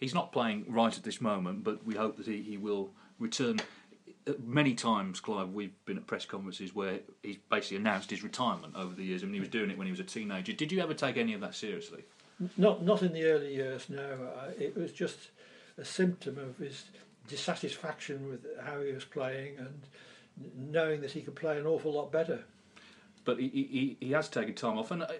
He's 0.00 0.14
not 0.14 0.32
playing 0.32 0.64
right 0.68 0.96
at 0.96 1.04
this 1.04 1.20
moment, 1.20 1.64
but 1.64 1.84
we 1.84 1.94
hope 1.94 2.16
that 2.16 2.26
he, 2.26 2.42
he 2.42 2.56
will 2.56 2.90
return. 3.18 3.60
Uh, 4.26 4.32
many 4.44 4.74
times, 4.74 5.20
Clive, 5.20 5.50
we've 5.50 5.72
been 5.84 5.96
at 5.96 6.06
press 6.06 6.24
conferences 6.24 6.74
where 6.74 7.00
he's 7.22 7.38
basically 7.50 7.76
announced 7.76 8.10
his 8.10 8.22
retirement 8.22 8.74
over 8.76 8.94
the 8.94 9.04
years. 9.04 9.22
I 9.22 9.26
mean, 9.26 9.34
he 9.34 9.40
was 9.40 9.48
doing 9.48 9.70
it 9.70 9.78
when 9.78 9.86
he 9.86 9.92
was 9.92 10.00
a 10.00 10.04
teenager. 10.04 10.52
Did 10.52 10.72
you 10.72 10.80
ever 10.80 10.94
take 10.94 11.16
any 11.16 11.34
of 11.34 11.40
that 11.40 11.54
seriously? 11.54 12.04
Not, 12.56 12.82
not 12.84 13.02
in 13.02 13.12
the 13.12 13.24
early 13.24 13.54
years. 13.54 13.88
No, 13.88 14.18
it 14.58 14.76
was 14.76 14.92
just 14.92 15.30
a 15.78 15.84
symptom 15.84 16.38
of 16.38 16.56
his 16.58 16.84
dissatisfaction 17.28 18.28
with 18.28 18.44
how 18.64 18.80
he 18.80 18.92
was 18.92 19.04
playing 19.04 19.56
and 19.58 19.82
knowing 20.56 21.00
that 21.02 21.12
he 21.12 21.20
could 21.22 21.36
play 21.36 21.58
an 21.58 21.66
awful 21.66 21.92
lot 21.92 22.10
better 22.10 22.44
but 23.24 23.38
he, 23.38 23.48
he, 23.48 23.96
he 24.06 24.12
has 24.12 24.28
taken 24.28 24.54
time 24.54 24.78
off, 24.78 24.90
and 24.90 25.04
I, 25.04 25.16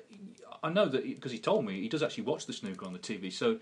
I 0.62 0.70
know 0.70 0.86
that 0.86 1.04
because 1.04 1.32
he, 1.32 1.38
he, 1.38 1.42
told 1.42 1.64
me 1.64 1.80
he 1.80 1.88
does 1.88 2.02
actually 2.02 2.24
watch 2.24 2.46
the 2.46 2.52
snooker 2.52 2.86
on 2.86 2.92
the 2.92 2.98
TV. 2.98 3.32
So 3.32 3.58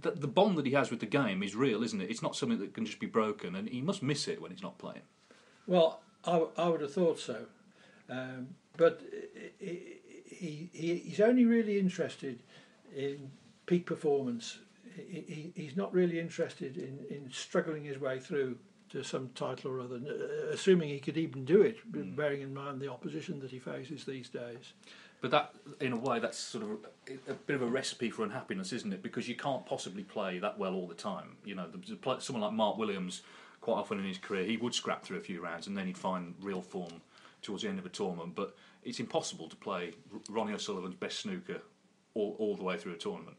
the, 0.00 0.12
the, 0.12 0.28
bond 0.28 0.58
that 0.58 0.66
he 0.66 0.72
has 0.72 0.90
with 0.90 1.00
the 1.00 1.06
game 1.06 1.42
is 1.42 1.54
real, 1.54 1.82
isn't 1.82 2.00
it? 2.00 2.10
It's 2.10 2.22
not 2.22 2.36
something 2.36 2.58
that 2.58 2.74
can 2.74 2.84
just 2.84 3.00
be 3.00 3.06
broken, 3.06 3.54
and 3.54 3.68
he 3.68 3.80
must 3.80 4.02
miss 4.02 4.28
it 4.28 4.40
when 4.40 4.50
he's 4.50 4.62
not 4.62 4.78
playing. 4.78 5.02
Well, 5.66 6.00
I, 6.24 6.44
I 6.56 6.68
would 6.68 6.80
have 6.80 6.92
thought 6.92 7.18
so, 7.18 7.46
um, 8.08 8.48
but 8.76 9.00
uh, 9.12 9.66
uh, 9.66 9.74
he, 10.26 10.68
he, 10.72 10.96
he's 10.96 11.20
only 11.20 11.44
really 11.44 11.78
interested 11.78 12.40
in 12.94 13.30
peak 13.66 13.86
performance. 13.86 14.58
He, 14.96 15.52
he's 15.54 15.76
not 15.76 15.92
really 15.92 16.20
interested 16.20 16.76
in, 16.76 16.98
in 17.10 17.30
struggling 17.32 17.84
his 17.84 17.98
way 17.98 18.20
through 18.20 18.56
to 18.94 19.02
some 19.02 19.30
title 19.34 19.72
or 19.72 19.80
other, 19.80 20.00
assuming 20.52 20.88
he 20.88 21.00
could 21.00 21.16
even 21.16 21.44
do 21.44 21.62
it, 21.62 21.78
mm. 21.90 22.14
bearing 22.14 22.42
in 22.42 22.54
mind 22.54 22.80
the 22.80 22.90
opposition 22.90 23.40
that 23.40 23.50
he 23.50 23.58
faces 23.58 24.04
these 24.04 24.28
days. 24.28 24.72
But 25.20 25.32
that, 25.32 25.54
in 25.80 25.92
a 25.92 25.96
way, 25.96 26.20
that's 26.20 26.38
sort 26.38 26.64
of 26.64 26.70
a, 27.08 27.32
a, 27.32 27.34
bit 27.34 27.56
of 27.56 27.62
a 27.62 27.66
recipe 27.66 28.10
for 28.10 28.22
unhappiness, 28.22 28.72
isn't 28.72 28.92
it? 28.92 29.02
Because 29.02 29.28
you 29.28 29.34
can't 29.34 29.66
possibly 29.66 30.04
play 30.04 30.38
that 30.38 30.58
well 30.58 30.74
all 30.74 30.86
the 30.86 30.94
time. 30.94 31.36
You 31.44 31.56
know, 31.56 31.66
someone 32.20 32.42
like 32.42 32.52
Mark 32.52 32.78
Williams 32.78 33.22
quite 33.60 33.74
often 33.74 33.98
in 33.98 34.04
his 34.04 34.18
career 34.18 34.44
he 34.44 34.58
would 34.58 34.74
scrap 34.74 35.02
through 35.02 35.16
a 35.16 35.22
few 35.22 35.40
rounds 35.40 35.66
and 35.66 35.74
then 35.74 35.86
he'd 35.86 35.96
find 35.96 36.34
real 36.42 36.60
form 36.60 37.00
towards 37.40 37.62
the 37.62 37.68
end 37.68 37.78
of 37.78 37.86
a 37.86 37.88
tournament. 37.88 38.34
But 38.34 38.54
it's 38.84 39.00
impossible 39.00 39.48
to 39.48 39.56
play 39.56 39.94
Ronnie 40.28 40.52
O'Sullivan's 40.52 40.94
best 40.94 41.20
snooker 41.20 41.62
all, 42.12 42.36
all 42.38 42.56
the 42.56 42.62
way 42.62 42.76
through 42.76 42.92
a 42.92 42.98
tournament. 42.98 43.38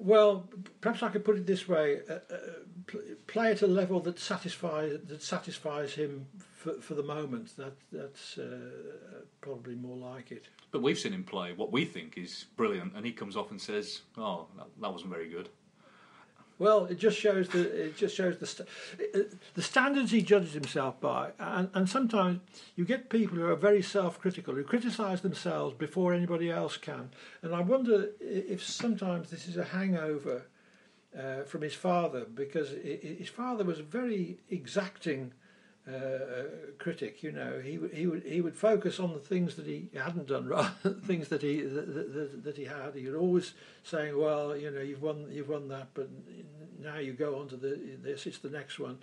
Well, 0.00 0.48
perhaps 0.80 1.02
I 1.02 1.08
could 1.08 1.24
put 1.24 1.36
it 1.36 1.46
this 1.46 1.68
way: 1.68 2.00
uh, 2.08 2.14
uh, 2.32 2.98
play 3.26 3.50
at 3.50 3.62
a 3.62 3.66
level 3.66 4.00
that 4.00 4.18
satisfies 4.18 4.98
that 5.06 5.22
satisfies 5.22 5.94
him 5.94 6.26
for, 6.54 6.74
for 6.80 6.94
the 6.94 7.02
moment. 7.02 7.56
That 7.56 7.74
that's 7.90 8.38
uh, 8.38 9.22
probably 9.40 9.74
more 9.74 9.96
like 9.96 10.30
it. 10.30 10.46
But 10.70 10.82
we've 10.82 10.98
seen 10.98 11.12
him 11.12 11.24
play 11.24 11.52
what 11.52 11.72
we 11.72 11.84
think 11.84 12.16
is 12.16 12.46
brilliant, 12.56 12.94
and 12.94 13.04
he 13.04 13.12
comes 13.12 13.36
off 13.36 13.50
and 13.50 13.60
says, 13.60 14.02
"Oh, 14.16 14.46
that, 14.56 14.68
that 14.80 14.92
wasn't 14.92 15.10
very 15.10 15.28
good." 15.28 15.48
Well, 16.58 16.86
it 16.86 16.98
just 16.98 17.16
shows 17.16 17.48
the 17.48 17.86
it 17.86 17.96
just 17.96 18.16
shows 18.16 18.38
the 18.38 18.46
st- 18.46 18.68
the 19.54 19.62
standards 19.62 20.10
he 20.10 20.22
judges 20.22 20.54
himself 20.54 21.00
by, 21.00 21.30
and, 21.38 21.70
and 21.72 21.88
sometimes 21.88 22.40
you 22.74 22.84
get 22.84 23.10
people 23.10 23.36
who 23.36 23.46
are 23.46 23.54
very 23.54 23.82
self-critical 23.82 24.54
who 24.54 24.64
criticise 24.64 25.20
themselves 25.20 25.74
before 25.76 26.12
anybody 26.12 26.50
else 26.50 26.76
can, 26.76 27.10
and 27.42 27.54
I 27.54 27.60
wonder 27.60 28.10
if 28.20 28.64
sometimes 28.64 29.30
this 29.30 29.46
is 29.46 29.56
a 29.56 29.64
hangover 29.64 30.46
uh, 31.16 31.42
from 31.44 31.62
his 31.62 31.74
father 31.74 32.24
because 32.24 32.70
his 32.70 33.28
father 33.28 33.64
was 33.64 33.78
very 33.78 34.38
exacting 34.50 35.32
uh, 35.88 36.42
critic. 36.78 37.22
You 37.22 37.32
know, 37.32 37.60
he 37.60 37.78
he 37.92 38.06
would 38.06 38.24
he 38.24 38.40
would 38.40 38.56
focus 38.56 39.00
on 39.00 39.14
the 39.14 39.20
things 39.20 39.54
that 39.56 39.66
he 39.66 39.88
hadn't 39.94 40.28
done, 40.28 40.46
rather 40.48 40.90
things 41.04 41.28
that 41.28 41.42
he 41.42 41.60
that, 41.62 41.94
that, 41.94 42.44
that, 42.44 42.56
he 42.56 42.64
had. 42.64 42.94
He 42.94 43.06
would 43.06 43.18
always 43.18 43.54
saying, 43.82 44.18
"Well, 44.18 44.56
you 44.56 44.70
know, 44.70 44.80
you've 44.80 45.02
won 45.02 45.26
you've 45.30 45.48
won 45.48 45.68
that, 45.68 45.88
but 45.94 46.08
now 46.80 46.98
you 46.98 47.12
go 47.12 47.38
on 47.38 47.48
to 47.48 47.56
the 47.56 47.78
this. 48.02 48.26
It's 48.26 48.38
the 48.38 48.50
next 48.50 48.78
one." 48.78 48.98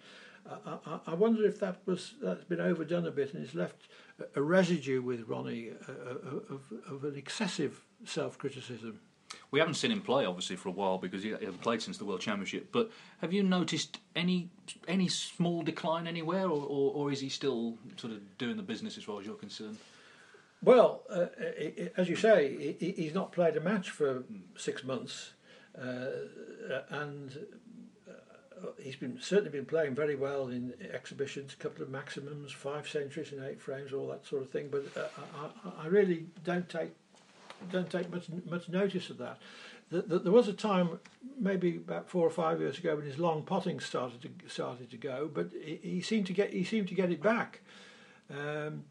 I, 0.47 0.77
I, 0.85 0.99
I 1.07 1.13
wonder 1.15 1.43
if 1.45 1.59
that 1.59 1.77
was 1.85 2.13
that's 2.21 2.43
been 2.43 2.61
overdone 2.61 3.07
a 3.07 3.11
bit 3.11 3.33
and 3.33 3.43
it's 3.43 3.55
left 3.55 3.87
a 4.35 4.41
residue 4.41 5.01
with 5.01 5.27
Ronnie 5.27 5.71
uh, 5.71 5.91
uh, 5.91 6.53
of, 6.53 6.71
of 6.87 7.03
an 7.03 7.15
excessive 7.15 7.83
self 8.03 8.37
criticism. 8.37 8.99
We 9.51 9.59
haven't 9.59 9.75
seen 9.75 9.91
him 9.91 10.01
play 10.01 10.25
obviously 10.25 10.55
for 10.55 10.69
a 10.69 10.73
while 10.73 10.97
because 10.97 11.23
he 11.23 11.29
hasn't 11.29 11.61
played 11.61 11.81
since 11.81 11.97
the 11.97 12.05
World 12.05 12.21
Championship. 12.21 12.71
But 12.71 12.91
have 13.21 13.33
you 13.33 13.43
noticed 13.43 13.99
any 14.15 14.49
any 14.87 15.07
small 15.07 15.61
decline 15.63 16.07
anywhere, 16.07 16.45
or, 16.45 16.61
or, 16.61 16.93
or 16.93 17.11
is 17.11 17.21
he 17.21 17.29
still 17.29 17.77
sort 17.97 18.13
of 18.13 18.37
doing 18.37 18.57
the 18.57 18.63
business 18.63 18.97
as 18.97 19.03
far 19.03 19.19
as 19.19 19.25
you're 19.25 19.35
concerned? 19.35 19.77
Well, 20.61 21.03
uh, 21.09 21.27
as 21.95 22.09
you 22.09 22.15
say, 22.15 22.75
he's 22.79 23.13
not 23.13 23.31
played 23.31 23.55
a 23.55 23.61
match 23.61 23.91
for 23.91 24.23
six 24.57 24.83
months, 24.83 25.33
uh, 25.79 26.07
and 26.89 27.45
uh, 28.09 28.67
he's 28.79 28.95
been 28.95 29.19
certainly 29.21 29.51
been 29.51 29.65
playing 29.65 29.93
very 29.93 30.15
well 30.15 30.47
in 30.47 30.73
exhibitions, 30.91 31.53
a 31.53 31.57
couple 31.57 31.83
of 31.83 31.89
maximums, 31.89 32.51
five 32.51 32.87
centuries 32.87 33.31
in 33.31 33.43
eight 33.43 33.61
frames, 33.61 33.93
all 33.93 34.07
that 34.07 34.25
sort 34.25 34.41
of 34.41 34.49
thing. 34.49 34.69
But 34.71 34.85
uh, 34.97 35.07
I, 35.65 35.83
I 35.83 35.87
really 35.87 36.25
don't 36.43 36.67
take 36.67 36.95
don't 37.71 37.89
take 37.89 38.11
much 38.11 38.27
much 38.49 38.69
notice 38.69 39.09
of 39.09 39.17
that. 39.17 39.39
The, 39.91 40.01
the, 40.01 40.19
there 40.19 40.31
was 40.31 40.47
a 40.47 40.53
time, 40.53 40.99
maybe 41.39 41.75
about 41.75 42.09
four 42.09 42.25
or 42.25 42.31
five 42.31 42.59
years 42.59 42.79
ago, 42.79 42.95
when 42.95 43.05
his 43.05 43.19
long 43.19 43.43
potting 43.43 43.79
started 43.79 44.21
to 44.23 44.29
started 44.49 44.89
to 44.91 44.97
go, 44.97 45.29
but 45.31 45.49
he, 45.53 45.79
he 45.81 46.01
seemed 46.01 46.25
to 46.27 46.33
get 46.33 46.51
he 46.51 46.63
seemed 46.63 46.87
to 46.87 46.95
get 46.95 47.11
it 47.11 47.21
back. 47.21 47.61
Um, 48.29 48.85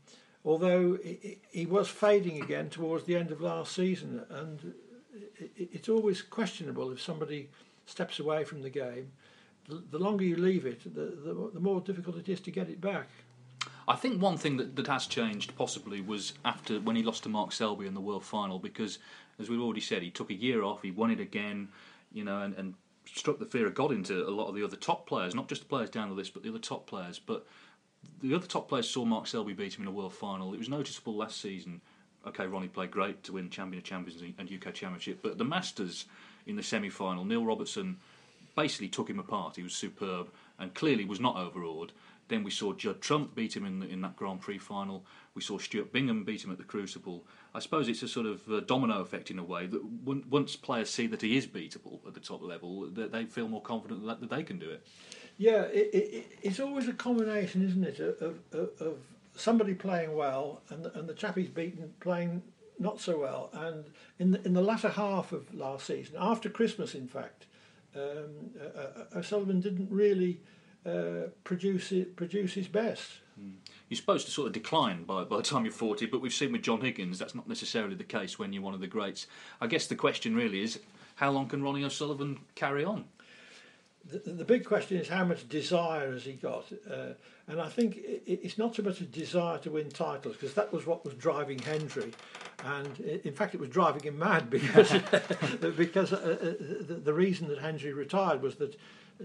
although 0.44 0.96
he, 1.02 1.38
he, 1.50 1.66
was 1.66 1.88
fading 1.88 2.40
again 2.40 2.70
towards 2.70 3.04
the 3.04 3.16
end 3.16 3.32
of 3.32 3.40
last 3.40 3.74
season, 3.74 4.22
and 4.30 4.74
it, 5.38 5.50
it's 5.72 5.88
always 5.88 6.22
questionable 6.22 6.92
if 6.92 7.00
somebody 7.00 7.48
steps 7.86 8.20
away 8.20 8.44
from 8.44 8.62
the 8.62 8.70
game. 8.70 9.10
The, 9.68 9.82
the 9.90 9.98
longer 9.98 10.24
you 10.24 10.36
leave 10.36 10.66
it, 10.66 10.82
the, 10.94 11.06
the, 11.24 11.50
the 11.54 11.60
more 11.60 11.80
difficult 11.80 12.16
it 12.16 12.28
is 12.28 12.40
to 12.40 12.50
get 12.50 12.68
it 12.68 12.80
back. 12.80 13.08
I 13.86 13.96
think 13.96 14.20
one 14.20 14.36
thing 14.36 14.56
that, 14.56 14.76
that 14.76 14.86
has 14.86 15.06
changed 15.06 15.56
possibly 15.56 16.00
was 16.00 16.32
after 16.44 16.80
when 16.80 16.96
he 16.96 17.02
lost 17.02 17.22
to 17.24 17.28
Mark 17.28 17.52
Selby 17.52 17.86
in 17.86 17.94
the 17.94 18.00
World 18.00 18.24
Final 18.24 18.58
because, 18.58 18.98
as 19.38 19.48
we've 19.48 19.60
already 19.60 19.80
said, 19.80 20.02
he 20.02 20.10
took 20.10 20.30
a 20.30 20.34
year 20.34 20.62
off, 20.62 20.82
he 20.82 20.90
won 20.90 21.10
it 21.10 21.20
again, 21.20 21.68
you 22.12 22.24
know, 22.24 22.40
and, 22.40 22.54
and 22.54 22.74
struck 23.06 23.38
the 23.38 23.44
fear 23.44 23.66
of 23.66 23.74
God 23.74 23.92
into 23.92 24.26
a 24.26 24.30
lot 24.30 24.48
of 24.48 24.54
the 24.54 24.64
other 24.64 24.76
top 24.76 25.06
players, 25.06 25.34
not 25.34 25.48
just 25.48 25.62
the 25.62 25.68
players 25.68 25.90
down 25.90 26.08
the 26.08 26.14
list, 26.14 26.32
but 26.32 26.42
the 26.42 26.48
other 26.48 26.58
top 26.58 26.86
players. 26.86 27.18
But 27.18 27.46
the 28.22 28.34
other 28.34 28.46
top 28.46 28.68
players 28.68 28.88
saw 28.88 29.04
Mark 29.04 29.26
Selby 29.26 29.52
beat 29.52 29.74
him 29.74 29.82
in 29.82 29.88
a 29.88 29.92
World 29.92 30.14
Final. 30.14 30.54
It 30.54 30.58
was 30.58 30.68
noticeable 30.68 31.16
last 31.16 31.40
season. 31.40 31.80
Okay, 32.26 32.46
Ronnie 32.46 32.68
played 32.68 32.90
great 32.90 33.22
to 33.24 33.34
win 33.34 33.50
Champion 33.50 33.78
of 33.78 33.84
Champions 33.84 34.22
and 34.38 34.50
UK 34.50 34.72
Championship, 34.72 35.18
but 35.22 35.36
the 35.36 35.44
Masters 35.44 36.06
in 36.46 36.56
the 36.56 36.62
semi-final, 36.62 37.24
Neil 37.24 37.44
Robertson 37.44 37.98
basically 38.56 38.88
took 38.88 39.10
him 39.10 39.18
apart. 39.18 39.56
He 39.56 39.62
was 39.62 39.74
superb 39.74 40.28
and 40.58 40.72
clearly 40.74 41.04
was 41.04 41.20
not 41.20 41.36
overawed. 41.36 41.92
Then 42.28 42.42
we 42.42 42.50
saw 42.50 42.72
Judd 42.72 43.00
Trump 43.00 43.34
beat 43.34 43.56
him 43.56 43.66
in, 43.66 43.80
the, 43.80 43.86
in 43.86 44.00
that 44.00 44.16
Grand 44.16 44.40
Prix 44.40 44.58
final. 44.58 45.04
We 45.34 45.42
saw 45.42 45.58
Stuart 45.58 45.92
Bingham 45.92 46.24
beat 46.24 46.44
him 46.44 46.50
at 46.50 46.58
the 46.58 46.64
Crucible. 46.64 47.24
I 47.54 47.58
suppose 47.58 47.88
it's 47.88 48.02
a 48.02 48.08
sort 48.08 48.26
of 48.26 48.48
uh, 48.50 48.60
domino 48.60 49.00
effect 49.00 49.30
in 49.30 49.38
a 49.38 49.44
way 49.44 49.66
that 49.66 49.84
once 49.84 50.56
players 50.56 50.90
see 50.90 51.06
that 51.08 51.22
he 51.22 51.36
is 51.36 51.46
beatable 51.46 52.06
at 52.06 52.14
the 52.14 52.20
top 52.20 52.42
level, 52.42 52.88
that 52.90 53.12
they 53.12 53.24
feel 53.24 53.48
more 53.48 53.62
confident 53.62 54.06
that, 54.06 54.20
that 54.20 54.30
they 54.30 54.42
can 54.42 54.58
do 54.58 54.70
it. 54.70 54.86
Yeah, 55.36 55.62
it, 55.62 55.90
it, 55.92 56.38
it's 56.42 56.60
always 56.60 56.88
a 56.88 56.92
combination, 56.92 57.66
isn't 57.66 57.84
it, 57.84 58.00
of, 58.00 58.38
of, 58.52 58.68
of 58.80 58.98
somebody 59.34 59.74
playing 59.74 60.14
well 60.14 60.62
and 60.70 60.84
the, 60.84 60.98
and 60.98 61.08
the 61.08 61.14
chap 61.14 61.36
he's 61.36 61.48
beaten 61.48 61.92
playing 62.00 62.42
not 62.78 63.00
so 63.00 63.18
well. 63.18 63.50
And 63.52 63.84
in 64.18 64.30
the, 64.32 64.42
in 64.44 64.54
the 64.54 64.62
latter 64.62 64.88
half 64.88 65.32
of 65.32 65.52
last 65.54 65.86
season, 65.86 66.16
after 66.18 66.48
Christmas, 66.48 66.94
in 66.94 67.08
fact, 67.08 67.46
um, 67.94 68.50
uh, 68.60 68.78
uh 68.78 69.18
O'Sullivan 69.18 69.60
didn't 69.60 69.88
really 69.90 70.40
uh, 70.86 71.28
produce 71.44 71.92
it, 71.92 72.16
produce 72.16 72.54
his 72.54 72.68
best. 72.68 73.10
Mm. 73.40 73.52
You're 73.88 73.96
supposed 73.96 74.26
to 74.26 74.32
sort 74.32 74.48
of 74.48 74.52
decline 74.52 75.04
by, 75.04 75.24
by 75.24 75.36
the 75.36 75.42
time 75.42 75.64
you're 75.64 75.72
40, 75.72 76.06
but 76.06 76.20
we've 76.20 76.32
seen 76.32 76.52
with 76.52 76.62
John 76.62 76.80
Higgins 76.80 77.18
that's 77.18 77.34
not 77.34 77.48
necessarily 77.48 77.94
the 77.94 78.04
case 78.04 78.38
when 78.38 78.52
you're 78.52 78.62
one 78.62 78.74
of 78.74 78.80
the 78.80 78.86
greats. 78.86 79.26
I 79.60 79.66
guess 79.66 79.86
the 79.86 79.96
question 79.96 80.34
really 80.34 80.62
is 80.62 80.78
how 81.16 81.30
long 81.30 81.48
can 81.48 81.62
Ronnie 81.62 81.84
O'Sullivan 81.84 82.40
carry 82.54 82.84
on? 82.84 83.04
The, 84.06 84.18
the 84.18 84.44
big 84.44 84.64
question 84.64 84.98
is 84.98 85.08
how 85.08 85.24
much 85.24 85.48
desire 85.48 86.12
has 86.12 86.24
he 86.24 86.34
got? 86.34 86.66
Uh, 86.90 87.14
and 87.46 87.60
I 87.60 87.68
think 87.68 87.96
it, 87.96 88.22
it's 88.26 88.58
not 88.58 88.74
so 88.74 88.82
much 88.82 89.00
a 89.00 89.04
desire 89.04 89.58
to 89.58 89.70
win 89.70 89.90
titles, 89.90 90.36
because 90.36 90.54
that 90.54 90.72
was 90.72 90.86
what 90.86 91.04
was 91.04 91.14
driving 91.14 91.58
Hendry. 91.58 92.12
And 92.64 92.98
in 93.00 93.32
fact, 93.32 93.54
it 93.54 93.60
was 93.60 93.70
driving 93.70 94.02
him 94.02 94.18
mad 94.18 94.50
because, 94.50 94.92
because 95.76 96.12
uh, 96.12 96.16
uh, 96.16 96.84
the, 96.86 97.00
the 97.02 97.14
reason 97.14 97.48
that 97.48 97.58
Hendry 97.58 97.92
retired 97.92 98.42
was 98.42 98.56
that 98.56 98.76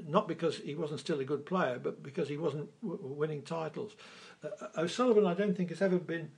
not 0.08 0.28
because 0.28 0.58
he 0.58 0.76
wasn't 0.76 1.00
still 1.00 1.20
a 1.20 1.26
good 1.26 1.46
player, 1.46 1.80
but 1.82 2.04
because 2.04 2.30
he 2.30 2.38
wasn't 2.38 2.70
w- 2.82 3.00
winning 3.02 3.42
titles. 3.42 3.94
Uh, 4.44 4.68
O'Sullivan, 4.78 5.26
I 5.26 5.34
don't 5.34 5.56
think, 5.56 5.70
has 5.70 5.82
ever 5.82 5.98
been 5.98 6.32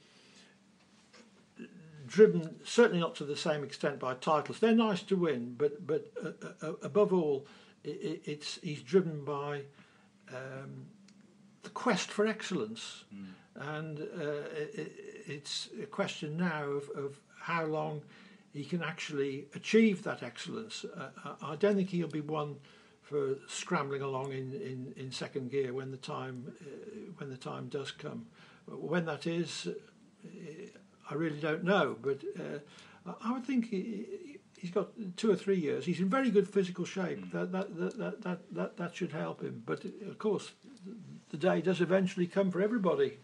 driven, 2.07 2.59
certainly 2.63 2.99
not 2.99 3.15
to 3.15 3.23
the 3.23 3.35
same 3.35 3.63
extent 3.63 3.99
by 3.99 4.13
titles. 4.15 4.59
They're 4.59 4.75
nice 4.75 5.03
to 5.03 5.15
win, 5.15 5.55
but 5.57 5.85
but 5.85 6.11
uh, 6.23 6.31
uh, 6.61 6.73
above 6.81 7.13
all, 7.13 7.47
it, 7.83 8.21
it's 8.25 8.59
he's 8.61 8.81
driven 8.81 9.23
by 9.23 9.63
um, 10.29 10.87
the 11.63 11.69
quest 11.69 12.09
for 12.09 12.27
excellence, 12.27 13.05
mm. 13.13 13.27
and 13.55 13.99
uh, 13.99 14.49
it, 14.73 14.93
it's 15.25 15.69
a 15.81 15.85
question 15.85 16.37
now 16.37 16.63
of, 16.63 16.89
of 16.95 17.19
how 17.39 17.65
long 17.65 18.01
he 18.53 18.65
can 18.65 18.83
actually 18.83 19.45
achieve 19.55 20.03
that 20.03 20.23
excellence. 20.23 20.85
Uh, 20.85 21.09
I 21.41 21.55
don't 21.55 21.75
think 21.75 21.89
he'll 21.89 22.07
be 22.07 22.21
one 22.21 22.57
for 23.12 23.36
scrambling 23.47 24.02
along 24.02 24.32
in, 24.32 24.54
in, 24.54 24.93
in 24.95 25.12
second 25.12 25.52
gear 25.52 25.74
when 25.74 25.91
the 25.91 25.97
time 25.97 26.54
uh, 26.62 27.12
when 27.17 27.30
the 27.30 27.38
time 27.38 27.67
does 27.67 27.91
come. 27.91 28.26
When 28.65 29.06
that 29.06 29.28
is, 29.28 29.67
uh, 29.67 30.30
I 31.10 31.13
really 31.15 31.39
don't 31.39 31.63
know, 31.63 31.97
but 32.02 32.21
uh, 32.39 33.13
I 33.21 33.34
would 33.34 33.45
think 33.45 33.69
he, 33.69 34.38
has 34.62 34.69
got 34.69 34.91
two 35.17 35.30
or 35.30 35.36
three 35.36 35.60
years. 35.60 35.86
He's 35.86 36.00
in 36.00 36.08
very 36.08 36.32
good 36.32 36.47
physical 36.47 36.86
shape. 36.86 37.32
That, 37.34 37.52
that, 37.52 37.76
that, 37.78 37.97
that, 37.97 38.21
that, 38.21 38.39
that, 38.52 38.78
that 38.78 38.95
should 38.95 39.12
help 39.12 39.41
him. 39.41 39.62
But 39.65 39.84
of 40.08 40.17
course, 40.17 40.52
the 41.30 41.38
day 41.38 41.62
does 41.62 41.82
eventually 41.82 42.28
come 42.28 42.50
for 42.50 42.62
everybody 42.62 43.17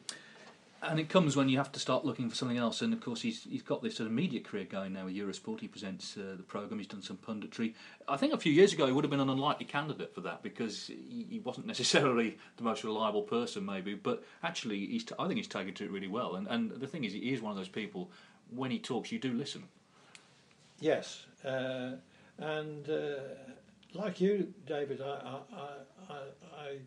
and 0.82 1.00
it 1.00 1.10
comes 1.10 1.36
when 1.36 1.50
you 1.50 1.58
have 1.58 1.72
to 1.72 1.80
start 1.80 2.06
looking 2.06 2.30
for 2.30 2.36
something 2.36 2.58
else. 2.58 2.82
And 2.82 2.94
of 2.94 3.02
course, 3.02 3.22
he's 3.22 3.44
he's 3.44 3.62
got 3.62 3.82
this 3.82 3.96
sort 3.96 4.08
of 4.08 4.14
media 4.14 4.40
career 4.40 4.66
going 4.66 4.94
now 4.94 5.06
with 5.06 5.16
Eurosport. 5.16 5.60
He 5.60 5.68
presents 5.68 6.16
uh, 6.18 6.36
the 6.38 6.44
program. 6.44 6.80
He's 6.80 6.88
done 6.88 7.02
some 7.02 7.18
punditry. 7.18 7.74
I 8.08 8.18
think 8.18 8.34
a 8.34 8.38
few 8.38 8.52
years 8.52 8.74
ago 8.74 8.86
he 8.86 8.92
would 8.92 9.04
have 9.04 9.12
been 9.12 9.20
an 9.20 9.30
unlikely 9.30 9.66
candidate 9.66 10.14
for 10.14 10.22
that 10.22 10.44
because 10.44 10.88
he, 10.88 11.42
wasn't 11.44 11.66
necessarily 11.74 12.38
the 12.58 12.64
most 12.64 12.84
reliable 12.84 13.24
person, 13.24 13.66
maybe. 13.66 13.96
But 13.96 14.24
actually, 14.44 14.86
he's 14.86 15.04
t- 15.04 15.16
I 15.18 15.28
think 15.28 15.38
he's 15.38 15.48
taken 15.48 15.74
to 15.76 15.86
it 15.86 15.92
really 15.92 16.08
well. 16.08 16.36
And 16.36 16.48
and 16.48 16.72
the 16.72 16.88
thing 16.88 17.04
is, 17.04 17.14
he 17.14 17.34
is 17.34 17.42
one 17.42 17.52
of 17.52 17.58
those 17.58 17.70
people. 17.70 18.12
When 18.50 18.72
he 18.72 18.80
talks, 18.80 19.12
you 19.12 19.20
do 19.20 19.34
listen. 19.34 19.64
Yes, 20.80 21.26
uh, 21.44 21.94
and 22.38 22.90
uh, 22.90 23.16
like 23.94 24.22
you, 24.22 24.54
David, 24.66 25.02
I 25.02 25.40
I, 25.54 26.14
I, 26.14 26.20
I 26.56 26.78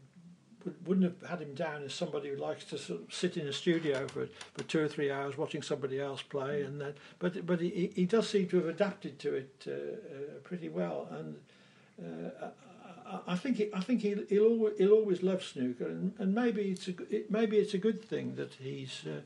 wouldn't 0.85 1.05
have 1.05 1.29
had 1.29 1.41
him 1.41 1.55
down 1.55 1.83
as 1.83 1.95
somebody 1.95 2.29
who 2.29 2.37
likes 2.37 2.65
to 2.65 2.79
sort 2.79 3.01
of 3.01 3.15
sit 3.15 3.37
in 3.37 3.47
a 3.47 3.53
studio 3.53 4.07
for 4.09 4.29
for 4.55 4.65
two 4.65 4.81
or 4.81 4.89
three 4.89 5.11
hours 5.11 5.39
watching 5.39 5.63
somebody 5.63 6.01
else 6.01 6.23
play, 6.23 6.63
mm. 6.63 6.67
and 6.67 6.81
then 6.81 6.95
but 7.19 7.47
but 7.47 7.61
he, 7.61 7.91
he 7.95 8.07
does 8.07 8.29
seem 8.29 8.49
to 8.49 8.57
have 8.57 8.67
adapted 8.67 9.19
to 9.19 9.35
it 9.35 9.65
uh, 9.67 9.71
uh, 9.71 10.39
pretty 10.45 10.69
well, 10.69 11.09
and 11.11 11.37
uh, 12.03 12.51
I, 13.07 13.33
I 13.33 13.37
think 13.37 13.57
he, 13.57 13.69
I 13.73 13.81
think 13.81 14.03
he'll 14.03 14.25
he'll 14.29 14.47
always, 14.47 14.79
he'll 14.79 14.93
always 14.93 15.23
love 15.23 15.43
snooker, 15.43 15.87
and, 15.87 16.13
and 16.19 16.35
maybe 16.35 16.71
it's 16.71 16.89
a 16.89 16.95
it, 17.15 17.31
maybe 17.31 17.59
it's 17.59 17.75
a 17.75 17.79
good 17.79 18.05
thing 18.05 18.37
that 18.37 18.55
he's 18.55 19.05
uh, 19.07 19.21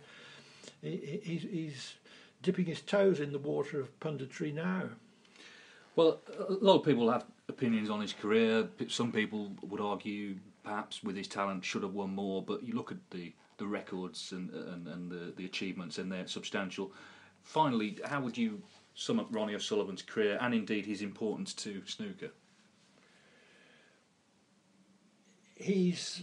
he, 0.83 1.21
he's 1.23 1.43
he's 1.43 1.95
dipping 2.43 2.67
his 2.67 2.81
toes 2.81 3.21
in 3.21 3.33
the 3.33 3.39
water 3.39 3.81
of 3.81 3.99
punditry 4.01 4.53
now. 4.53 4.83
Well, 5.97 6.21
a 6.49 6.53
lot 6.53 6.81
of 6.81 6.85
people 6.85 7.11
have 7.11 7.25
opinions 7.49 7.89
on 7.89 8.01
his 8.01 8.13
career. 8.13 8.69
Some 8.89 9.13
people 9.13 9.53
would 9.63 9.81
argue 9.81 10.37
perhaps 10.65 11.05
with 11.05 11.17
his 11.17 11.29
talent 11.29 11.65
should 11.65 11.83
have 11.83 11.93
won 11.93 12.11
more, 12.11 12.43
but 12.43 12.65
you 12.67 12.75
look 12.75 12.91
at 12.91 13.11
the, 13.11 13.33
the 13.59 13.67
records 13.67 14.33
and, 14.33 14.51
and, 14.51 14.89
and 14.89 15.11
the, 15.11 15.33
the 15.37 15.45
achievements, 15.45 15.99
and 15.99 16.11
they're 16.11 16.27
substantial. 16.27 16.93
Finally, 17.43 17.99
how 18.05 18.21
would 18.21 18.37
you 18.37 18.63
sum 18.95 19.21
up 19.21 19.29
Ronnie 19.31 19.55
O'Sullivan's 19.55 20.03
career 20.03 20.39
and 20.41 20.55
indeed 20.55 20.87
his 20.87 21.03
importance 21.03 21.53
to 21.55 21.83
snooker? 21.87 22.31
He's 25.55 26.23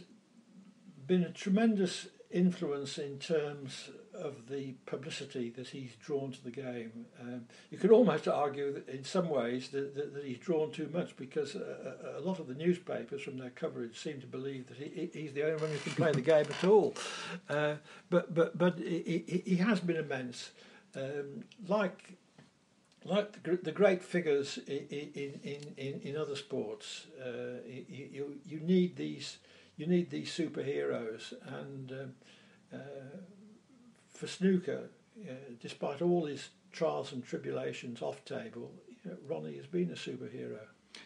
been 1.07 1.23
a 1.23 1.31
tremendous 1.31 2.07
influence 2.29 2.97
in 2.97 3.19
terms 3.19 3.91
of 4.13 4.47
the 4.49 4.73
publicity 4.85 5.49
that 5.51 5.67
he's 5.67 5.95
drawn 5.95 6.31
to 6.31 6.43
the 6.43 6.51
game. 6.51 7.05
Um, 7.19 7.45
you 7.69 7.77
could 7.77 7.91
almost 7.91 8.27
argue 8.27 8.73
that 8.73 8.89
in 8.89 9.03
some 9.03 9.29
ways 9.29 9.69
that, 9.69 9.95
that, 9.95 10.13
that 10.13 10.25
he's 10.25 10.37
drawn 10.37 10.71
too 10.71 10.89
much 10.93 11.15
because 11.15 11.55
a, 11.55 12.17
a, 12.17 12.21
lot 12.21 12.39
of 12.39 12.47
the 12.47 12.53
newspapers 12.53 13.21
from 13.21 13.37
their 13.37 13.49
coverage 13.49 13.97
seem 13.99 14.19
to 14.21 14.27
believe 14.27 14.67
that 14.67 14.77
he, 14.77 15.09
he's 15.13 15.33
the 15.33 15.43
only 15.43 15.61
one 15.61 15.71
who 15.71 15.77
can 15.79 15.93
play 15.93 16.11
the 16.11 16.21
game 16.21 16.45
at 16.49 16.63
all. 16.63 16.93
Uh, 17.49 17.75
but 18.09 18.33
but 18.33 18.57
but 18.57 18.79
he, 18.79 19.43
he, 19.45 19.55
has 19.57 19.79
been 19.79 19.97
immense. 19.97 20.51
Um, 20.95 21.43
like 21.67 22.17
like 23.05 23.43
the, 23.43 23.57
the 23.57 23.71
great 23.71 24.03
figures 24.03 24.59
in, 24.67 25.09
in, 25.13 25.63
in, 25.77 26.01
in 26.01 26.17
other 26.17 26.35
sports, 26.35 27.07
uh, 27.19 27.61
you, 27.65 28.39
you 28.45 28.59
need 28.59 28.95
these 28.95 29.37
you 29.77 29.87
need 29.87 30.09
these 30.09 30.29
superheroes 30.29 31.33
and. 31.47 31.91
Um, 31.91 32.13
uh, 32.73 32.77
for 34.21 34.27
snooker, 34.27 34.91
uh, 35.27 35.33
despite 35.59 35.99
all 35.99 36.27
his 36.27 36.49
trials 36.71 37.11
and 37.11 37.25
tribulations 37.25 38.03
off 38.03 38.23
table, 38.23 38.71
you 39.03 39.09
know, 39.09 39.17
Ronnie 39.27 39.57
has 39.57 39.65
been 39.65 39.89
a 39.89 39.95
superhero. 39.95 40.59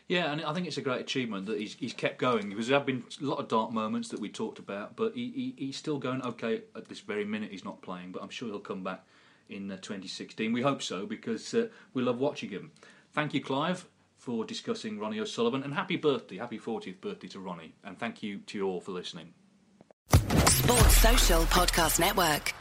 Yeah, 0.10 0.34
and 0.34 0.43
I 0.43 0.54
think 0.54 0.67
it's 0.67 0.75
a 0.75 0.82
great 0.82 0.99
achievement 0.99 1.45
that 1.45 1.58
he's, 1.58 1.75
he's 1.75 1.93
kept 1.93 2.17
going 2.17 2.49
because 2.49 2.67
there 2.67 2.78
have 2.78 2.86
been 2.86 3.06
a 3.21 3.23
lot 3.23 3.39
of 3.39 3.47
dark 3.47 3.71
moments 3.71 4.10
that 4.10 4.19
we 4.19 4.28
talked 4.28 4.60
about, 4.60 4.97
but 4.97 5.13
he, 5.15 5.54
he, 5.58 5.65
he's 5.67 5.78
still 5.78 5.97
going 5.97 6.23
okay 6.23 6.63
at 6.75 6.89
this 6.89 6.99
very 6.99 7.23
minute. 7.23 7.51
He's 7.51 7.63
not 7.63 7.82
playing, 7.82 8.12
but 8.12 8.21
I'm 8.21 8.30
sure 8.30 8.49
he'll 8.49 8.60
come 8.60 8.84
back 8.84 9.06
in 9.47 9.71
uh, 9.71 9.78
2016. 9.78 10.51
We 10.51 10.62
hope 10.62 10.82
so 10.82 11.06
because 11.06 11.54
uh, 11.54 11.67
we 11.93 12.04
love 12.04 12.19
watching 12.19 12.49
him. 12.49 12.71
Thank 13.13 13.34
you, 13.34 13.41
Clive, 13.41 13.88
for 14.17 14.43
discussing 14.43 14.99
Ronnie 14.99 15.21
O'Sullivan, 15.21 15.63
and 15.63 15.73
happy 15.73 15.95
birthday, 15.95 16.36
happy 16.36 16.60
40th 16.60 16.99
birthday 16.99 17.30
to 17.30 17.39
Ronnie, 17.39 17.75
and 17.82 17.97
thank 17.97 18.21
you 18.21 18.39
to 18.39 18.58
you 18.58 18.67
all 18.67 18.82
for 18.82 18.91
listening. 18.91 19.34
Sports 20.10 20.97
Social 20.97 21.43
Podcast 21.43 22.01
Network. 22.01 22.54